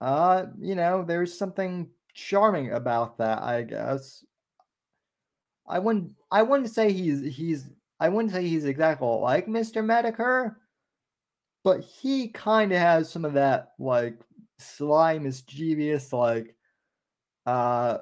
uh, 0.00 0.46
you 0.58 0.74
know, 0.74 1.04
there's 1.04 1.36
something 1.36 1.88
charming 2.14 2.72
about 2.72 3.18
that, 3.18 3.42
I 3.42 3.62
guess. 3.62 4.24
I 5.66 5.78
wouldn't 5.78 6.12
I 6.30 6.42
wouldn't 6.42 6.70
say 6.70 6.92
he's 6.92 7.22
he's 7.34 7.70
I 8.00 8.08
wouldn't 8.08 8.32
say 8.32 8.46
he's 8.46 8.64
exactly 8.64 9.08
like 9.08 9.46
Mr. 9.46 9.82
Medicare, 9.84 10.56
but 11.64 11.80
he 11.80 12.28
kind 12.28 12.72
of 12.72 12.78
has 12.78 13.10
some 13.10 13.24
of 13.24 13.34
that 13.34 13.72
like 13.78 14.18
sly, 14.58 15.18
mischievous, 15.18 16.12
like 16.12 16.56
uh 17.46 17.98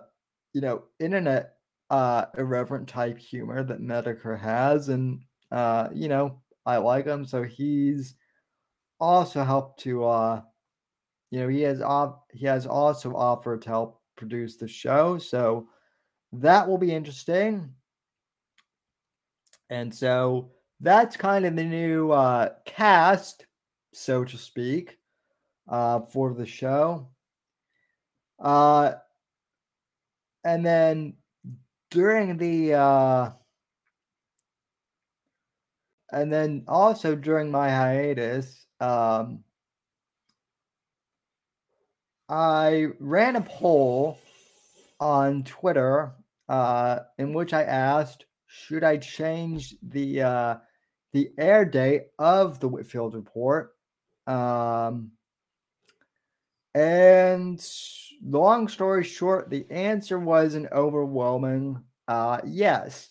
you 0.52 0.60
know, 0.60 0.84
internet 0.98 1.56
uh 1.90 2.26
irreverent 2.36 2.88
type 2.88 3.18
humor 3.18 3.62
that 3.62 3.80
Medicare 3.80 4.38
has, 4.40 4.88
and 4.88 5.22
uh, 5.52 5.88
you 5.92 6.08
know, 6.08 6.40
I 6.64 6.76
like 6.78 7.06
him, 7.06 7.24
so 7.24 7.42
he's 7.42 8.14
also 9.00 9.44
helped 9.44 9.80
to 9.80 10.04
uh 10.04 10.42
you 11.30 11.40
know, 11.40 11.48
he 11.48 11.62
has 11.62 11.80
off 11.82 12.20
he 12.32 12.46
has 12.46 12.66
also 12.66 13.14
offered 13.14 13.62
to 13.62 13.68
help 13.68 13.99
produce 14.20 14.56
the 14.56 14.68
show. 14.68 15.18
So 15.18 15.68
that 16.32 16.68
will 16.68 16.78
be 16.78 16.94
interesting. 16.94 17.74
And 19.70 19.92
so 19.92 20.50
that's 20.80 21.16
kind 21.16 21.46
of 21.46 21.56
the 21.56 21.64
new 21.64 22.12
uh, 22.12 22.50
cast, 22.66 23.46
so 23.94 24.24
to 24.24 24.36
speak, 24.36 24.98
uh, 25.68 26.00
for 26.00 26.34
the 26.34 26.46
show. 26.46 27.08
Uh, 28.38 28.92
and 30.44 30.64
then 30.64 31.14
during 31.90 32.36
the 32.36 32.74
uh, 32.74 33.30
and 36.12 36.30
then 36.30 36.64
also 36.66 37.14
during 37.14 37.50
my 37.50 37.70
hiatus, 37.70 38.66
um, 38.80 39.44
I 42.30 42.86
ran 43.00 43.34
a 43.34 43.40
poll 43.40 44.20
on 45.00 45.42
Twitter 45.42 46.12
uh, 46.48 47.00
in 47.18 47.32
which 47.32 47.52
I 47.52 47.64
asked, 47.64 48.24
should 48.46 48.84
I 48.84 48.98
change 48.98 49.74
the 49.82 50.22
uh, 50.22 50.56
the 51.12 51.32
air 51.36 51.64
date 51.64 52.06
of 52.18 52.60
the 52.60 52.68
Whitfield 52.68 53.14
report? 53.14 53.74
Um, 54.28 55.10
and 56.72 57.60
long 58.22 58.68
story 58.68 59.02
short, 59.02 59.50
the 59.50 59.66
answer 59.68 60.18
was 60.18 60.54
an 60.54 60.68
overwhelming 60.70 61.82
uh, 62.06 62.40
yes. 62.44 63.10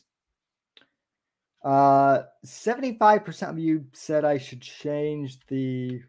Uh, 1.62 2.24
75% 2.46 3.50
of 3.50 3.60
you 3.60 3.86
said 3.92 4.24
I 4.24 4.38
should 4.38 4.62
change 4.62 5.40
the 5.48 6.02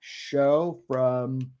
show 0.00 0.80
from 0.88 1.52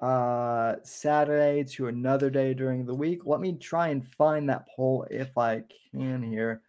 uh 0.00 0.76
Saturday 0.82 1.62
to 1.64 1.88
another 1.88 2.30
day 2.30 2.54
during 2.54 2.86
the 2.86 2.94
week. 2.94 3.26
Let 3.26 3.40
me 3.40 3.56
try 3.56 3.88
and 3.88 4.06
find 4.06 4.48
that 4.48 4.66
poll 4.74 5.06
if 5.10 5.36
I 5.36 5.64
can 5.92 6.22
here. 6.22 6.62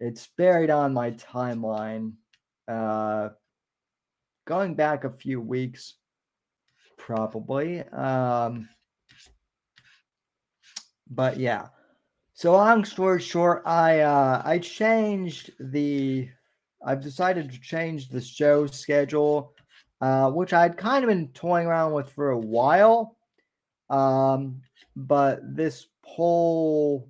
It's 0.00 0.28
buried 0.36 0.70
on 0.70 0.94
my 0.94 1.12
timeline. 1.12 2.12
Uh 2.68 3.30
going 4.46 4.74
back 4.74 5.04
a 5.04 5.10
few 5.10 5.40
weeks 5.40 5.94
probably. 6.96 7.82
Um 7.88 8.68
but 11.10 11.38
yeah. 11.38 11.68
So 12.34 12.52
long 12.52 12.84
story 12.84 13.20
short, 13.20 13.62
I 13.66 14.00
uh 14.00 14.42
I 14.44 14.58
changed 14.58 15.50
the 15.58 16.28
I've 16.84 17.02
decided 17.02 17.50
to 17.50 17.60
change 17.60 18.08
the 18.08 18.20
show 18.20 18.66
schedule 18.66 19.52
uh, 20.00 20.30
which 20.30 20.52
I'd 20.52 20.76
kind 20.76 21.04
of 21.04 21.08
been 21.08 21.28
toying 21.28 21.66
around 21.66 21.92
with 21.92 22.10
for 22.10 22.30
a 22.30 22.38
while. 22.38 23.16
Um, 23.90 24.62
but 24.94 25.40
this 25.56 25.86
poll 26.04 27.08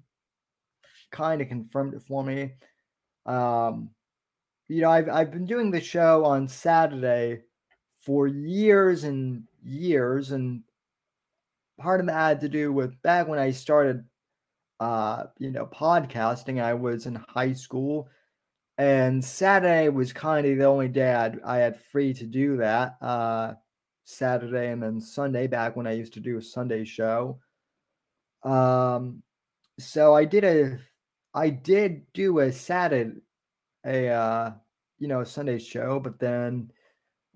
kind 1.11 1.41
of 1.41 1.49
confirmed 1.49 1.95
it 1.95 2.03
for 2.03 2.23
me. 2.23 2.53
Um, 3.27 3.91
you 4.69 4.83
know, 4.83 4.91
I've 4.91 5.09
I've 5.09 5.31
been 5.31 5.47
doing 5.47 5.71
the 5.71 5.81
show 5.81 6.25
on 6.25 6.49
Saturday 6.49 7.41
for 8.05 8.27
years 8.27 9.05
and 9.05 9.45
years, 9.63 10.31
and 10.31 10.63
part 11.79 12.01
of 12.01 12.07
that 12.07 12.29
had 12.29 12.41
to 12.43 12.49
do 12.49 12.73
with 12.73 13.01
back 13.03 13.29
when 13.29 13.39
I 13.39 13.51
started, 13.51 14.05
uh, 14.81 15.25
you 15.39 15.51
know, 15.51 15.67
podcasting. 15.67 16.63
I 16.63 16.75
was 16.75 17.07
in 17.07 17.15
high 17.15 17.55
school, 17.55 18.09
and 18.79 19.25
Saturday 19.25 19.89
was 19.89 20.13
kind 20.13 20.47
of 20.47 20.57
the 20.57 20.65
only 20.65 20.89
day 20.89 21.13
I'd, 21.13 21.41
I 21.43 21.59
had 21.59 21.81
free 21.81 22.15
to 22.15 22.25
do 22.25 22.59
that. 22.59 22.97
Uh, 23.03 23.55
Saturday 24.05 24.71
and 24.71 24.83
then 24.83 25.01
Sunday 25.01 25.49
back 25.49 25.77
when 25.77 25.87
I 25.87 25.93
used 25.93 26.15
to 26.15 26.21
do 26.21 26.39
a 26.39 26.43
Sunday 26.43 26.85
show. 26.85 27.41
Um, 28.43 29.23
so 29.79 30.15
I 30.15 30.25
did 30.25 30.45
a, 30.45 30.79
I 31.35 31.51
did 31.51 32.07
do 32.15 32.39
a 32.39 32.53
Saturday, 32.53 33.21
a 33.85 34.09
uh, 34.09 34.53
you 34.99 35.09
know, 35.09 35.25
Sunday 35.25 35.59
show, 35.59 36.01
but 36.01 36.19
then 36.19 36.71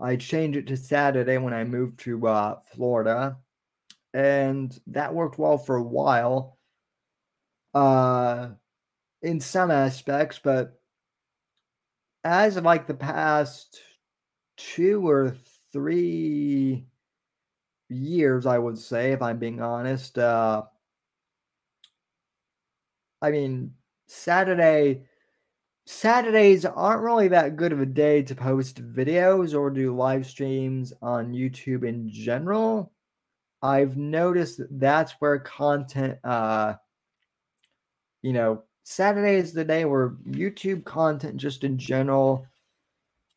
I 0.01 0.17
changed 0.17 0.59
it 0.59 0.67
to 0.69 0.77
Saturday 0.77 1.39
when 1.39 1.53
I 1.53 1.65
moved 1.65 1.99
to 2.01 2.27
uh, 2.27 2.59
Florida, 2.75 3.37
and 4.15 4.77
that 4.87 5.15
worked 5.15 5.39
well 5.39 5.59
for 5.59 5.77
a 5.77 5.83
while. 5.83 6.59
Uh, 7.75 8.51
in 9.23 9.41
some 9.41 9.71
aspects, 9.71 10.41
but 10.43 10.82
as 12.25 12.57
of 12.57 12.65
like 12.65 12.87
the 12.87 12.95
past 12.95 13.81
two 14.57 15.07
or 15.09 15.37
three 15.73 16.87
years, 17.89 18.47
I 18.47 18.59
would 18.59 18.79
say, 18.79 19.13
if 19.13 19.23
I'm 19.23 19.39
being 19.39 19.61
honest. 19.61 20.19
Uh, 20.19 20.63
I 23.21 23.31
mean, 23.31 23.75
Saturday, 24.07 25.05
Saturdays 25.87 26.65
aren't 26.65 27.03
really 27.03 27.29
that 27.29 27.57
good 27.57 27.73
of 27.73 27.81
a 27.81 27.87
day 27.87 28.23
to 28.23 28.35
post 28.35 28.85
videos 28.85 29.59
or 29.59 29.71
do 29.71 29.95
live 29.95 30.27
streams 30.27 30.93
on 31.03 31.33
YouTube 31.33 31.87
in 31.87 32.09
general. 32.11 32.93
I've 33.63 33.97
noticed 33.97 34.59
that 34.59 34.81
that's 34.81 35.13
where 35.21 35.39
content, 35.39 36.19
uh, 36.25 36.75
you 38.23 38.33
know, 38.33 38.65
Saturday 38.85 39.37
is 39.37 39.53
the 39.53 39.65
day 39.65 39.85
where 39.85 40.11
YouTube 40.29 40.85
content, 40.85 41.37
just 41.37 41.65
in 41.65 41.79
general, 41.79 42.47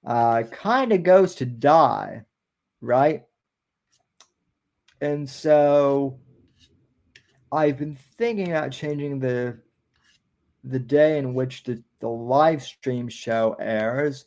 uh, 0.06 0.44
kind 0.52 0.92
of 0.92 1.04
goes 1.04 1.36
to 1.36 1.46
die, 1.46 2.24
right? 2.82 3.24
And 5.02 5.30
so 5.30 6.20
I've 7.52 7.78
been 7.78 7.96
thinking 8.18 8.52
about 8.52 8.72
changing 8.72 9.20
the 9.20 9.60
the 10.64 10.80
day 10.80 11.20
in 11.20 11.36
which 11.36 11.64
the, 11.64 11.84
the 12.00 12.10
live 12.10 12.64
stream 12.64 13.08
show 13.08 13.56
airs. 13.60 14.26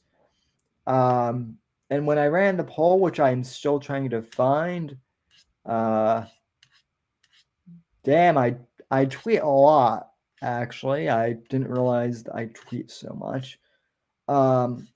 Um, 0.86 1.58
and 1.90 2.06
when 2.06 2.16
I 2.16 2.28
ran 2.28 2.56
the 2.56 2.62
poll, 2.62 3.00
which 3.00 3.18
I'm 3.18 3.42
still 3.42 3.80
trying 3.80 4.10
to 4.10 4.22
find, 4.22 4.96
uh, 5.66 6.26
damn, 8.04 8.38
I 8.38 8.56
I 8.90 9.06
tweet 9.06 9.40
a 9.40 9.48
lot 9.48 10.07
actually. 10.42 11.08
I 11.08 11.34
didn't 11.48 11.70
realize 11.70 12.24
I 12.28 12.46
tweet 12.46 12.90
so 12.90 13.14
much. 13.18 13.58
Um, 14.28 14.88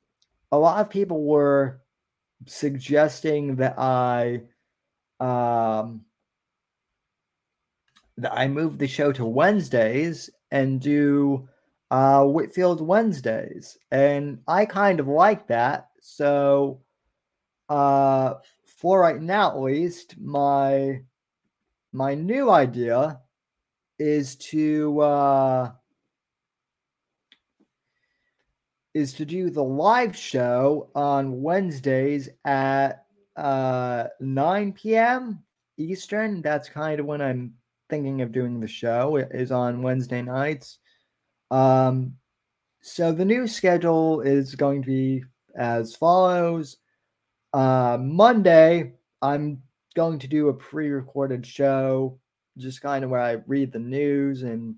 a 0.50 0.58
lot 0.58 0.80
of 0.80 0.90
people 0.90 1.24
were 1.24 1.80
suggesting 2.46 3.56
that 3.56 3.78
I 3.78 4.42
um, 5.20 6.02
that 8.18 8.32
I 8.32 8.48
move 8.48 8.78
the 8.78 8.88
show 8.88 9.12
to 9.12 9.24
Wednesdays 9.24 10.28
and 10.50 10.80
do 10.80 11.48
uh, 11.90 12.24
Whitfield 12.24 12.80
Wednesdays, 12.80 13.78
and 13.90 14.40
I 14.48 14.66
kind 14.66 15.00
of 15.00 15.08
like 15.08 15.46
that. 15.48 15.88
So, 16.00 16.80
uh, 17.68 18.34
for 18.66 19.00
right 19.00 19.20
now, 19.20 19.50
at 19.50 19.60
least, 19.60 20.16
my 20.18 21.02
my 21.92 22.14
new 22.14 22.50
idea 22.50 23.20
is 23.98 24.36
to 24.36 25.00
uh, 25.00 25.70
is 28.94 29.14
to 29.14 29.24
do 29.24 29.50
the 29.50 29.62
live 29.62 30.16
show 30.16 30.90
on 30.94 31.40
Wednesdays 31.40 32.28
at 32.44 33.06
uh, 33.36 34.04
9 34.20 34.72
p.m. 34.72 35.42
Eastern. 35.78 36.42
That's 36.42 36.68
kind 36.68 37.00
of 37.00 37.06
when 37.06 37.22
I'm 37.22 37.54
thinking 37.88 38.20
of 38.20 38.32
doing 38.32 38.60
the 38.60 38.68
show. 38.68 39.16
It 39.16 39.28
is 39.32 39.50
on 39.50 39.82
Wednesday 39.82 40.22
nights. 40.22 40.78
Um, 41.50 42.14
so 42.82 43.12
the 43.12 43.24
new 43.24 43.46
schedule 43.46 44.20
is 44.20 44.54
going 44.54 44.82
to 44.82 44.86
be 44.86 45.24
as 45.56 45.94
follows. 45.94 46.78
Uh, 47.52 47.98
Monday, 48.00 48.94
I'm 49.20 49.62
going 49.94 50.18
to 50.20 50.28
do 50.28 50.48
a 50.48 50.54
pre-recorded 50.54 51.46
show, 51.46 52.18
just 52.58 52.80
kind 52.80 53.04
of 53.04 53.10
where 53.10 53.20
I 53.20 53.38
read 53.46 53.72
the 53.72 53.78
news 53.78 54.42
and 54.42 54.76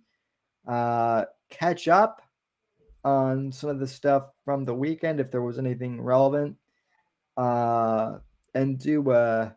uh, 0.67 1.25
catch 1.51 1.89
up 1.89 2.23
on 3.05 3.53
some 3.53 3.71
of 3.71 3.79
the 3.79 3.87
stuff 3.87 4.31
from 4.45 4.65
the 4.65 4.75
weekend 4.75 5.21
if 5.21 5.31
there 5.31 5.43
was 5.43 5.59
anything 5.59 6.01
relevant, 6.01 6.57
uh, 7.37 8.19
and 8.55 8.79
do 8.79 9.11
a 9.11 9.55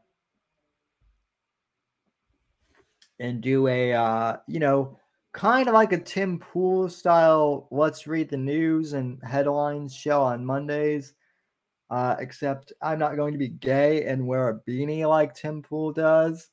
and 3.19 3.41
do 3.41 3.67
a 3.67 3.93
uh, 3.93 4.37
you 4.47 4.59
know 4.59 4.97
kind 5.33 5.67
of 5.67 5.73
like 5.73 5.93
a 5.93 5.99
Tim 5.99 6.39
Pool 6.39 6.89
style 6.89 7.67
let's 7.71 8.07
read 8.07 8.29
the 8.29 8.37
news 8.37 8.93
and 8.93 9.19
headlines 9.23 9.95
show 9.95 10.21
on 10.21 10.45
Mondays. 10.45 11.13
Uh, 11.89 12.17
except 12.19 12.73
I'm 12.81 12.99
not 12.99 13.15
going 13.15 13.31
to 13.31 13.37
be 13.37 13.47
gay 13.47 14.03
and 14.03 14.27
wear 14.27 14.49
a 14.49 14.59
beanie 14.69 15.07
like 15.07 15.33
Tim 15.33 15.61
Pool 15.61 15.93
does. 15.93 16.49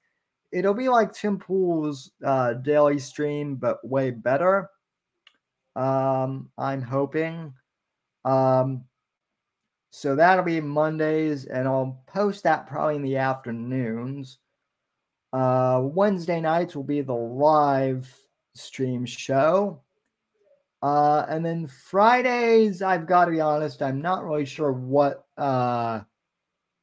It'll 0.55 0.73
be 0.73 0.89
like 0.89 1.13
Tim 1.13 1.37
Pool's 1.37 2.13
uh, 2.25 2.55
daily 2.55 3.01
stream, 3.01 3.57
but 3.57 3.85
way 3.85 4.13
better. 4.13 4.71
Um, 5.75 6.49
I'm 6.57 6.81
hoping. 6.81 7.53
Um, 8.25 8.85
so 9.91 10.15
that'll 10.15 10.45
be 10.45 10.61
Mondays, 10.61 11.47
and 11.47 11.67
I'll 11.67 12.05
post 12.07 12.45
that 12.45 12.69
probably 12.69 12.95
in 12.95 13.03
the 13.03 13.17
afternoons. 13.17 14.39
Uh, 15.33 15.81
Wednesday 15.83 16.41
nights 16.41 16.77
will 16.77 16.85
be 16.85 17.01
the 17.01 17.13
live 17.13 18.09
stream 18.55 19.05
show. 19.05 19.83
Uh, 20.83 21.27
and 21.29 21.45
then 21.45 21.67
Fridays, 21.67 22.81
I've 22.81 23.09
got 23.09 23.25
to 23.25 23.33
be 23.33 23.41
honest, 23.41 23.83
I'm 23.83 24.01
not 24.01 24.25
really 24.25 24.45
sure 24.45 24.71
what 24.71 25.27
uh, 25.37 26.01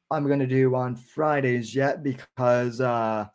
I'm 0.09 0.27
going 0.27 0.39
to 0.39 0.47
do 0.47 0.75
on 0.75 0.97
Fridays 0.97 1.73
yet 1.73 2.03
because 2.03 2.81
uh, 2.81 3.27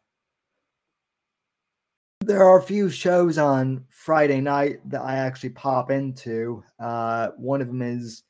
there 2.26 2.42
are 2.42 2.58
a 2.58 2.62
few 2.62 2.90
shows 2.90 3.38
on 3.38 3.84
Friday 3.88 4.40
night 4.40 4.80
that 4.90 5.00
I 5.00 5.16
actually 5.16 5.50
pop 5.50 5.92
into. 5.92 6.64
Uh, 6.80 7.28
one 7.36 7.60
of 7.60 7.68
them 7.68 7.82
is 7.82 8.24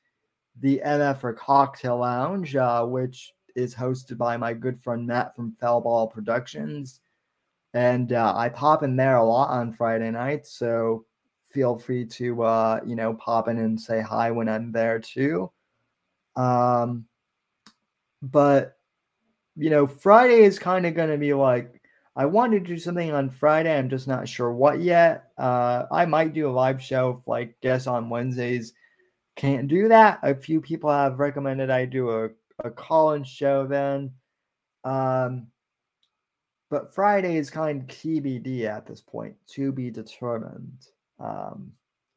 the 0.61 0.83
MF 0.85 1.25
or 1.25 1.33
Cocktail 1.33 1.99
Lounge, 1.99 2.55
uh, 2.57 2.85
which 2.85 3.33
is 3.55 3.75
hosted 3.75 4.19
by 4.19 4.37
my 4.37 4.53
good 4.53 4.79
friend 4.79 5.07
Matt 5.07 5.35
from 5.35 5.57
Ball 5.59 6.09
Productions. 6.09 7.01
And 7.73 8.13
uh, 8.13 8.35
I 8.37 8.51
pop 8.51 8.83
in 8.83 8.97
there 8.97 9.17
a 9.17 9.25
lot 9.25 9.49
on 9.49 9.73
Friday 9.73 10.11
nights. 10.11 10.59
So 10.59 11.07
feel 11.51 11.79
free 11.79 12.05
to, 12.05 12.43
uh, 12.43 12.81
you 12.85 12.97
know, 12.97 13.15
pop 13.15 13.49
in 13.49 13.57
and 13.57 13.81
say 13.81 14.03
hi 14.03 14.31
when 14.31 14.49
I'm 14.49 14.73
there 14.73 14.99
too. 14.99 15.51
Um, 16.37 17.07
but, 18.21 18.77
you 19.57 19.71
know, 19.71 19.87
Friday 19.87 20.43
is 20.45 20.59
kind 20.59 20.85
of 20.85 20.95
going 20.95 21.11
to 21.11 21.17
be 21.17 21.33
like, 21.33 21.76
I 22.17 22.25
want 22.25 22.53
to 22.53 22.61
do 22.61 22.79
something 22.79 23.13
on 23.13 23.29
Friday. 23.29 23.77
I'm 23.77 23.91
just 23.91 24.09
not 24.09 24.29
sure 24.29 24.53
what 24.53 24.81
yet. 24.81 25.31
Uh, 25.37 25.85
I 25.93 26.07
might 26.07 26.33
do 26.33 26.49
a 26.49 26.51
live 26.51 26.83
show, 26.83 27.23
like, 27.27 27.55
guess 27.61 27.87
on 27.87 28.09
Wednesdays. 28.09 28.73
Can't 29.37 29.69
do 29.69 29.89
that. 29.89 30.21
A 30.23 30.35
few 30.35 30.63
people 30.63 30.91
have 30.91 31.19
recommended 31.19 31.69
I 31.69 31.85
do 31.85 32.11
a 32.11 32.31
a 32.65 32.71
call-in 32.71 33.25
show 33.25 33.67
then. 33.67 34.13
Um, 34.85 35.49
but 36.71 36.95
Friday 36.95 37.37
is 37.37 37.51
kind 37.51 37.83
of 37.83 37.97
TBD 37.97 38.65
at 38.65 38.87
this 38.87 39.01
point, 39.01 39.37
to 39.49 39.73
be 39.73 39.91
determined, 39.91 40.87
um, 41.21 41.73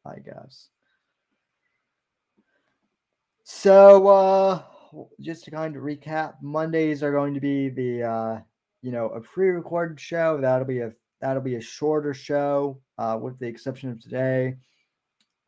I 0.05 0.19
guess. 0.19 0.69
So, 3.43 4.07
uh, 4.07 4.61
just 5.19 5.45
to 5.45 5.51
kind 5.51 5.75
of 5.75 5.83
recap, 5.83 6.35
Mondays 6.41 7.03
are 7.03 7.11
going 7.11 7.33
to 7.33 7.39
be 7.39 7.69
the, 7.69 8.03
uh, 8.03 8.39
you 8.81 8.91
know, 8.91 9.09
a 9.09 9.21
pre-recorded 9.21 9.99
show. 9.99 10.39
That'll 10.39 10.67
be 10.67 10.79
a 10.79 10.91
that'll 11.21 11.41
be 11.41 11.55
a 11.55 11.61
shorter 11.61 12.13
show, 12.13 12.79
uh, 12.97 13.17
with 13.21 13.39
the 13.39 13.47
exception 13.47 13.89
of 13.89 13.99
today. 13.99 14.55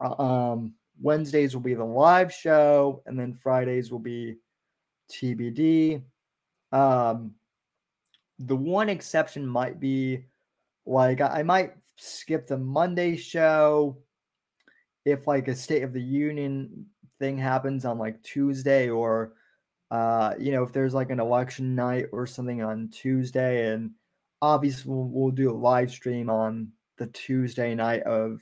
Uh, 0.04 0.22
um, 0.22 0.74
Wednesdays 1.02 1.54
will 1.54 1.62
be 1.62 1.74
the 1.74 1.84
live 1.84 2.34
show, 2.34 3.02
and 3.06 3.20
then 3.20 3.34
Fridays 3.34 3.92
will 3.92 4.00
be 4.00 4.36
TBD. 5.12 6.02
Um, 6.72 7.36
the 8.40 8.56
one 8.56 8.90
exception 8.90 9.46
might 9.46 9.80
be 9.80 10.26
like 10.86 11.22
I 11.22 11.44
might 11.44 11.74
skip 11.98 12.48
the 12.48 12.58
Monday 12.58 13.16
show 13.16 13.98
if 15.06 15.28
like 15.28 15.48
a 15.48 15.56
State 15.56 15.84
of 15.84 15.94
the 15.94 16.02
Union 16.02 16.86
thing 17.20 17.38
happens 17.38 17.86
on 17.86 17.98
like 17.98 18.22
Tuesday 18.24 18.90
or 18.90 19.34
uh 19.92 20.34
you 20.40 20.52
know 20.52 20.64
if 20.64 20.72
there's 20.72 20.94
like 20.94 21.12
an 21.12 21.20
election 21.20 21.76
night 21.76 22.06
or 22.12 22.26
something 22.26 22.64
on 22.64 22.90
Tuesday 22.90 23.72
and 23.72 23.92
obviously 24.42 24.92
we'll, 24.92 25.08
we'll 25.08 25.32
do 25.32 25.52
a 25.52 25.54
live 25.54 25.92
stream 25.92 26.30
on 26.30 26.70
the 26.98 27.08
Tuesday 27.08 27.76
night 27.76 28.02
of 28.04 28.42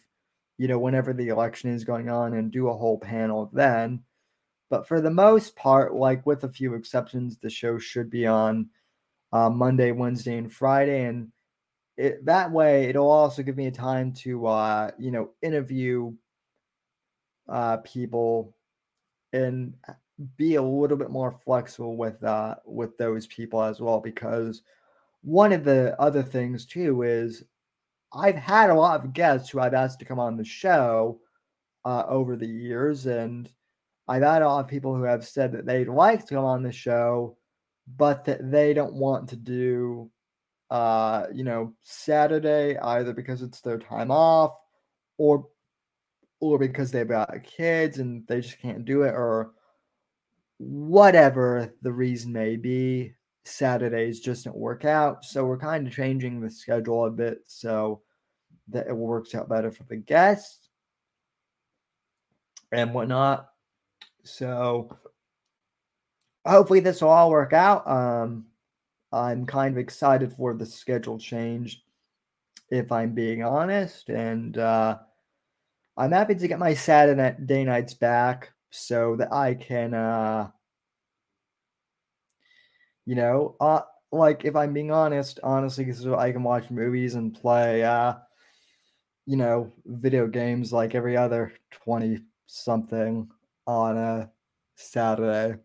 you 0.57 0.67
know 0.67 0.79
whenever 0.79 1.11
the 1.11 1.27
election 1.27 1.73
is 1.73 1.83
going 1.83 2.09
on 2.09 2.33
and 2.35 2.51
do 2.51 2.69
a 2.69 2.77
whole 2.77 2.97
panel 2.97 3.49
then 3.51 4.01
but 4.69 4.87
for 4.87 5.01
the 5.01 5.11
most 5.11 5.55
part, 5.55 5.95
like 5.95 6.25
with 6.25 6.43
a 6.43 6.49
few 6.49 6.75
exceptions, 6.75 7.37
the 7.37 7.49
show 7.49 7.79
should 7.79 8.09
be 8.09 8.27
on 8.27 8.69
uh, 9.33 9.49
Monday, 9.49 9.91
Wednesday, 9.91 10.37
and 10.37 10.51
Friday. 10.51 11.05
And 11.05 11.31
it, 11.97 12.23
that 12.25 12.51
way, 12.51 12.85
it'll 12.85 13.09
also 13.09 13.41
give 13.41 13.57
me 13.57 13.65
a 13.65 13.71
time 13.71 14.13
to, 14.13 14.45
uh, 14.45 14.91
you 14.99 15.11
know, 15.11 15.31
interview 15.41 16.13
uh, 17.47 17.77
people 17.77 18.55
and 19.33 19.73
be 20.37 20.55
a 20.55 20.61
little 20.61 20.97
bit 20.97 21.09
more 21.11 21.31
flexible 21.31 21.95
with 21.95 22.23
uh, 22.23 22.55
with 22.65 22.97
those 22.97 23.27
people 23.27 23.61
as 23.63 23.79
well. 23.79 23.99
Because 23.99 24.61
one 25.21 25.51
of 25.51 25.63
the 25.63 25.99
other 25.99 26.23
things 26.23 26.65
too 26.65 27.03
is 27.03 27.43
I've 28.13 28.35
had 28.35 28.69
a 28.69 28.75
lot 28.75 29.03
of 29.03 29.13
guests 29.13 29.49
who 29.49 29.59
I've 29.59 29.73
asked 29.73 29.99
to 29.99 30.05
come 30.05 30.19
on 30.19 30.37
the 30.37 30.43
show 30.43 31.19
uh, 31.85 32.03
over 32.07 32.35
the 32.35 32.47
years, 32.47 33.05
and 33.05 33.49
I've 34.07 34.23
had 34.23 34.41
a 34.41 34.47
lot 34.47 34.65
of 34.65 34.67
people 34.67 34.95
who 34.95 35.03
have 35.03 35.25
said 35.25 35.51
that 35.53 35.65
they'd 35.65 35.87
like 35.87 36.25
to 36.25 36.35
come 36.35 36.45
on 36.45 36.63
the 36.63 36.71
show, 36.71 37.37
but 37.97 38.25
that 38.25 38.51
they 38.51 38.73
don't 38.73 38.95
want 38.95 39.29
to 39.29 39.35
do, 39.35 40.09
uh, 40.71 41.27
you 41.33 41.43
know, 41.43 41.73
Saturday 41.83 42.77
either 42.77 43.13
because 43.13 43.41
it's 43.41 43.61
their 43.61 43.77
time 43.77 44.11
off, 44.11 44.57
or 45.17 45.47
or 46.41 46.57
because 46.57 46.91
they've 46.91 47.07
got 47.07 47.43
kids 47.43 47.99
and 47.99 48.25
they 48.27 48.41
just 48.41 48.59
can't 48.59 48.85
do 48.85 49.03
it, 49.03 49.13
or 49.13 49.51
whatever 50.59 51.73
the 51.81 51.91
reason 51.91 52.31
may 52.31 52.55
be. 52.55 53.13
Saturdays 53.45 54.19
just 54.19 54.45
don't 54.45 54.55
work 54.55 54.85
out, 54.85 55.25
so 55.25 55.43
we're 55.45 55.57
kind 55.57 55.87
of 55.87 55.93
changing 55.93 56.39
the 56.39 56.51
schedule 56.51 57.05
a 57.05 57.09
bit 57.09 57.39
so 57.47 58.01
that 58.67 58.87
it 58.87 58.95
works 58.95 59.33
out 59.33 59.49
better 59.49 59.71
for 59.71 59.83
the 59.85 59.95
guests 59.95 60.69
and 62.71 62.93
whatnot. 62.93 63.47
So 64.23 64.95
hopefully 66.45 66.81
this 66.81 67.01
will 67.01 67.09
all 67.09 67.31
work 67.31 67.53
out. 67.53 67.89
Um, 67.89 68.45
I'm 69.11 69.47
kind 69.47 69.73
of 69.73 69.79
excited 69.79 70.31
for 70.33 70.53
the 70.53 70.65
schedule 70.65 71.17
change, 71.17 71.81
if 72.69 72.91
I'm 72.91 73.15
being 73.15 73.43
honest, 73.43 74.09
and 74.09 74.55
uh, 74.57 74.97
I'm 75.97 76.11
happy 76.11 76.35
to 76.35 76.47
get 76.47 76.59
my 76.59 76.75
Saturday 76.75 77.63
nights 77.63 77.95
back 77.95 78.51
so 78.71 79.15
that 79.17 79.31
I 79.33 79.55
can, 79.55 79.93
uh, 79.93 80.49
you 83.05 83.15
know, 83.15 83.55
uh, 83.59 83.81
like 84.11 84.45
if 84.45 84.55
I'm 84.55 84.73
being 84.73 84.91
honest, 84.91 85.39
honestly, 85.43 85.91
so 85.93 86.17
I 86.17 86.31
can 86.31 86.43
watch 86.43 86.69
movies 86.71 87.15
and 87.15 87.33
play, 87.33 87.83
uh, 87.83 88.15
you 89.25 89.37
know, 89.37 89.71
video 89.85 90.27
games 90.27 90.73
like 90.73 90.95
every 90.95 91.15
other 91.17 91.53
twenty 91.71 92.19
something 92.47 93.29
on 93.67 93.97
a 93.97 94.31
Saturday. 94.75 95.59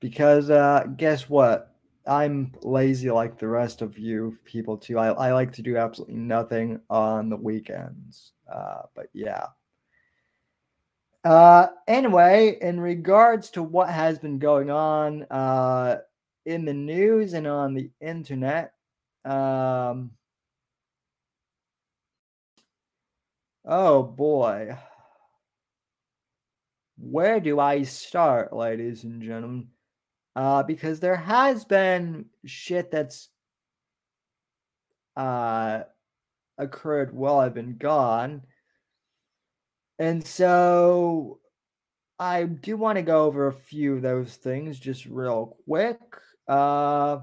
Because 0.00 0.50
uh, 0.50 0.84
guess 0.96 1.28
what? 1.28 1.74
I'm 2.06 2.52
lazy 2.62 3.10
like 3.10 3.38
the 3.38 3.48
rest 3.48 3.82
of 3.82 3.98
you 3.98 4.38
people 4.44 4.78
too. 4.78 4.98
I, 4.98 5.08
I 5.08 5.32
like 5.32 5.52
to 5.52 5.62
do 5.62 5.76
absolutely 5.76 6.16
nothing 6.16 6.80
on 6.88 7.28
the 7.28 7.36
weekends. 7.36 8.32
Uh, 8.50 8.82
but 8.94 9.06
yeah. 9.12 9.46
Uh, 11.22 11.66
anyway, 11.86 12.56
in 12.60 12.80
regards 12.80 13.50
to 13.50 13.62
what 13.62 13.90
has 13.90 14.18
been 14.18 14.38
going 14.38 14.70
on 14.70 15.24
uh, 15.24 15.98
in 16.46 16.64
the 16.64 16.72
news 16.72 17.34
and 17.34 17.46
on 17.46 17.74
the 17.74 17.90
internet, 18.00 18.72
um, 19.24 20.12
oh 23.66 24.02
boy. 24.02 24.76
Where 26.96 27.40
do 27.40 27.58
I 27.58 27.82
start, 27.82 28.52
ladies 28.52 29.04
and 29.04 29.22
gentlemen? 29.22 29.68
Uh, 30.36 30.62
because 30.62 31.00
there 31.00 31.16
has 31.16 31.64
been 31.64 32.26
shit 32.46 32.90
that's 32.90 33.28
uh, 35.16 35.82
occurred 36.58 37.14
while 37.14 37.38
I've 37.38 37.54
been 37.54 37.76
gone. 37.76 38.42
And 40.00 40.26
so 40.26 41.40
I 42.18 42.44
do 42.44 42.78
want 42.78 42.96
to 42.96 43.02
go 43.02 43.26
over 43.26 43.46
a 43.46 43.52
few 43.52 43.96
of 43.96 44.02
those 44.02 44.34
things 44.34 44.80
just 44.80 45.04
real 45.04 45.58
quick. 45.66 45.98
Uh, 46.48 47.18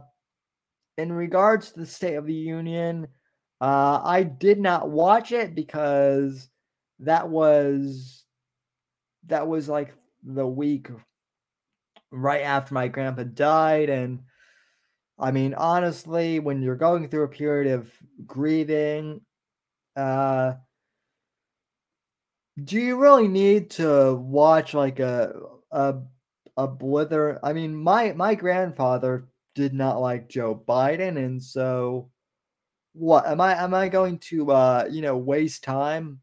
in 0.96 1.12
regards 1.12 1.72
to 1.72 1.80
the 1.80 1.86
State 1.88 2.16
of 2.16 2.28
the 2.28 2.36
Union, 2.36 3.08
uh, 3.60 4.00
I 4.04 4.22
did 4.22 4.60
not 4.60 4.92
watch 4.92 5.32
it 5.32 5.56
because 5.56 6.50
that 7.00 7.28
was 7.28 8.26
that 9.26 9.48
was 9.48 9.68
like 9.68 9.94
the 10.24 10.48
week 10.48 10.90
right 12.12 12.42
after 12.42 12.74
my 12.74 12.88
grandpa 12.88 13.24
died 13.24 13.90
and 13.90 14.22
I 15.20 15.32
mean 15.32 15.54
honestly 15.54 16.40
when 16.40 16.62
you're 16.62 16.76
going 16.76 17.08
through 17.10 17.24
a 17.24 17.28
period 17.30 17.74
of 17.74 17.92
grieving 18.26 19.22
uh 19.96 20.54
do 22.64 22.80
you 22.80 22.98
really 22.98 23.28
need 23.28 23.70
to 23.72 24.16
watch 24.16 24.74
like 24.74 25.00
a 25.00 25.34
a 25.72 25.96
a 26.56 26.68
blither? 26.68 27.40
I 27.44 27.54
mean 27.54 27.76
my 27.76 28.14
my 28.14 28.36
grandfather 28.36 29.28
did 29.56 29.74
not 29.74 30.02
like 30.02 30.30
Joe 30.30 30.56
Biden 30.68 31.18
and 31.18 31.42
so 31.42 32.10
what 32.94 33.28
am 33.28 33.42
I 33.42 33.62
am 33.62 33.74
I 33.74 33.90
going 33.90 34.20
to 34.20 34.52
uh 34.52 34.88
you 34.90 35.02
know 35.02 35.18
waste 35.18 35.64
time 35.64 36.22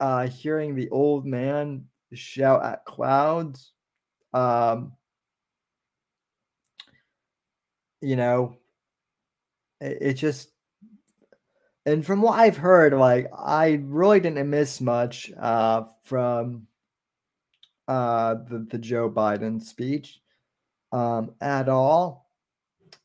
uh 0.00 0.28
hearing 0.28 0.74
the 0.74 0.88
old 0.90 1.26
man 1.26 1.86
shout 2.14 2.64
at 2.64 2.84
clouds? 2.86 3.72
Um 4.32 4.92
you 8.00 8.16
know 8.16 8.56
it, 9.80 9.98
it 10.00 10.14
just 10.14 10.53
and 11.86 12.04
from 12.04 12.22
what 12.22 12.38
I've 12.38 12.56
heard 12.56 12.94
like 12.94 13.30
I 13.36 13.80
really 13.84 14.20
didn't 14.20 14.48
miss 14.48 14.80
much 14.80 15.30
uh 15.38 15.84
from 16.04 16.66
uh 17.88 18.34
the, 18.48 18.66
the 18.70 18.78
Joe 18.78 19.10
Biden 19.10 19.62
speech 19.62 20.20
um 20.92 21.34
at 21.40 21.68
all. 21.68 22.30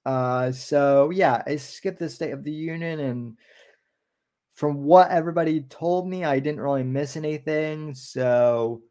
Uh 0.05 0.51
so 0.51 1.09
yeah 1.09 1.43
I 1.45 1.57
skipped 1.57 1.99
the 1.99 2.09
State 2.09 2.31
of 2.31 2.43
the 2.43 2.51
Union 2.51 2.99
and 2.99 3.37
from 4.53 4.83
what 4.83 5.11
everybody 5.11 5.61
told 5.61 6.07
me 6.07 6.25
I 6.25 6.39
didn't 6.39 6.61
really 6.61 6.83
miss 6.83 7.17
anything. 7.17 7.93
So 7.93 8.81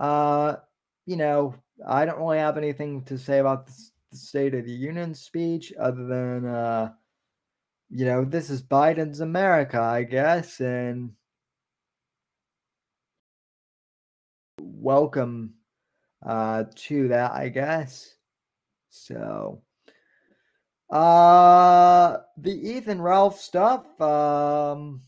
uh 0.00 0.56
you 1.06 1.16
know 1.16 1.54
I 1.86 2.04
don't 2.04 2.18
really 2.18 2.38
have 2.38 2.56
anything 2.56 3.02
to 3.04 3.18
say 3.18 3.38
about 3.38 3.66
the 3.66 3.72
State 4.16 4.54
of 4.54 4.64
the 4.64 4.72
Union 4.72 5.12
speech 5.14 5.72
other 5.78 6.06
than, 6.06 6.46
uh, 6.46 6.92
you 7.94 8.04
know, 8.04 8.24
this 8.24 8.50
is 8.50 8.60
Biden's 8.60 9.20
America, 9.20 9.80
I 9.80 10.02
guess, 10.02 10.60
and 10.60 11.12
welcome 14.58 15.54
uh, 16.26 16.64
to 16.74 17.06
that, 17.08 17.30
I 17.30 17.50
guess. 17.50 18.16
So, 18.90 19.62
uh, 20.90 22.16
the 22.36 22.50
Ethan 22.50 23.00
Ralph 23.00 23.38
stuff, 23.38 23.86
um, 24.00 25.02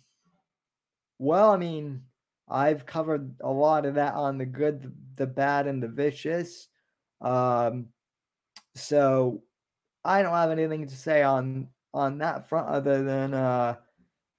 well, 1.19 1.51
I 1.51 1.57
mean, 1.57 2.03
I've 2.49 2.87
covered 2.87 3.35
a 3.41 3.51
lot 3.51 3.85
of 3.85 3.97
that 3.97 4.15
on 4.15 4.39
the 4.39 4.47
good, 4.47 4.95
the 5.17 5.27
bad, 5.27 5.67
and 5.67 5.83
the 5.83 5.89
vicious. 5.89 6.69
Um, 7.21 7.87
so 8.77 9.43
I 10.05 10.23
don't 10.23 10.35
have 10.35 10.53
anything 10.53 10.87
to 10.87 10.95
say 10.95 11.25
on 11.25 11.67
on 11.95 12.19
that 12.19 12.49
front 12.49 12.69
other 12.69 13.03
than 13.03 13.35
uh, 13.35 13.77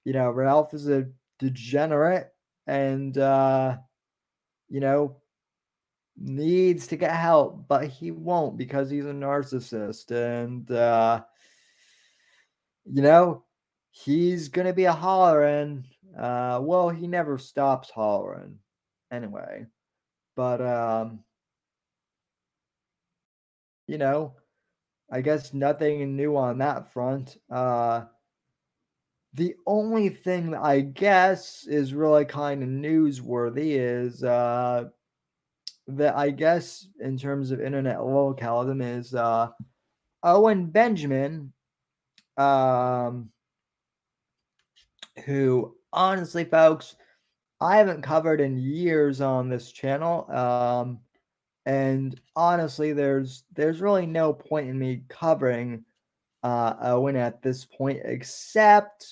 you 0.04 0.12
know, 0.12 0.30
Ralph 0.30 0.74
is 0.74 0.88
a 0.88 1.08
degenerate 1.38 2.32
and 2.66 3.16
uh, 3.18 3.76
you 4.68 4.80
know, 4.80 5.16
needs 6.20 6.86
to 6.88 6.96
get 6.96 7.14
help, 7.14 7.66
but 7.68 7.86
he 7.86 8.10
won't 8.10 8.56
because 8.56 8.90
he's 8.90 9.06
a 9.06 9.12
narcissist 9.12 10.10
and 10.10 10.70
uh 10.70 11.22
you 12.84 13.02
know, 13.02 13.44
he's 13.90 14.48
gonna 14.48 14.72
be 14.72 14.84
a 14.84 14.92
hollering. 14.92 15.84
Uh 16.18 16.58
well 16.62 16.88
he 16.88 17.06
never 17.06 17.38
stops 17.38 17.90
hollering 17.90 18.58
anyway. 19.12 19.66
But 20.34 20.60
um 20.60 21.20
you 23.86 23.98
know, 23.98 24.34
I 25.10 25.20
guess 25.20 25.54
nothing 25.54 26.16
new 26.16 26.36
on 26.36 26.58
that 26.58 26.92
front. 26.92 27.38
Uh, 27.50 28.02
the 29.34 29.54
only 29.66 30.08
thing 30.08 30.54
I 30.54 30.80
guess 30.80 31.66
is 31.66 31.94
really 31.94 32.24
kind 32.24 32.62
of 32.62 32.68
newsworthy 32.68 33.78
is 33.78 34.22
uh, 34.24 34.84
that 35.86 36.16
I 36.16 36.30
guess 36.30 36.88
in 37.00 37.16
terms 37.16 37.50
of 37.50 37.60
internet 37.60 38.04
localism 38.04 38.80
is 38.80 39.14
uh, 39.14 39.48
Owen 40.22 40.66
Benjamin, 40.66 41.52
um, 42.36 43.30
who 45.24 45.76
honestly, 45.92 46.44
folks, 46.44 46.96
I 47.60 47.76
haven't 47.76 48.02
covered 48.02 48.40
in 48.40 48.58
years 48.58 49.20
on 49.20 49.48
this 49.48 49.72
channel. 49.72 50.30
Um, 50.30 51.00
and 51.68 52.18
honestly, 52.34 52.94
there's 52.94 53.44
there's 53.52 53.82
really 53.82 54.06
no 54.06 54.32
point 54.32 54.70
in 54.70 54.78
me 54.78 55.02
covering 55.10 55.84
uh, 56.42 56.74
Owen 56.80 57.14
at 57.14 57.42
this 57.42 57.66
point, 57.66 58.00
except 58.04 59.06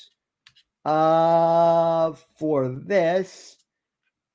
uh, 0.87 2.15
for 2.39 2.71
this. 2.71 3.59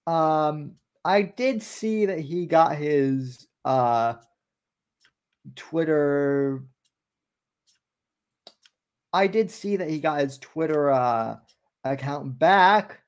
Um, 0.05 0.75
I 1.03 1.23
did 1.23 1.63
see 1.63 2.05
that 2.05 2.19
he 2.19 2.45
got 2.45 2.75
his 2.75 3.47
uh, 3.65 4.13
Twitter. 5.55 6.63
I 9.11 9.25
did 9.25 9.49
see 9.49 9.77
that 9.77 9.89
he 9.89 9.97
got 9.97 10.21
his 10.21 10.37
Twitter 10.37 10.91
uh, 10.91 11.37
account 11.83 12.37
back. 12.37 13.01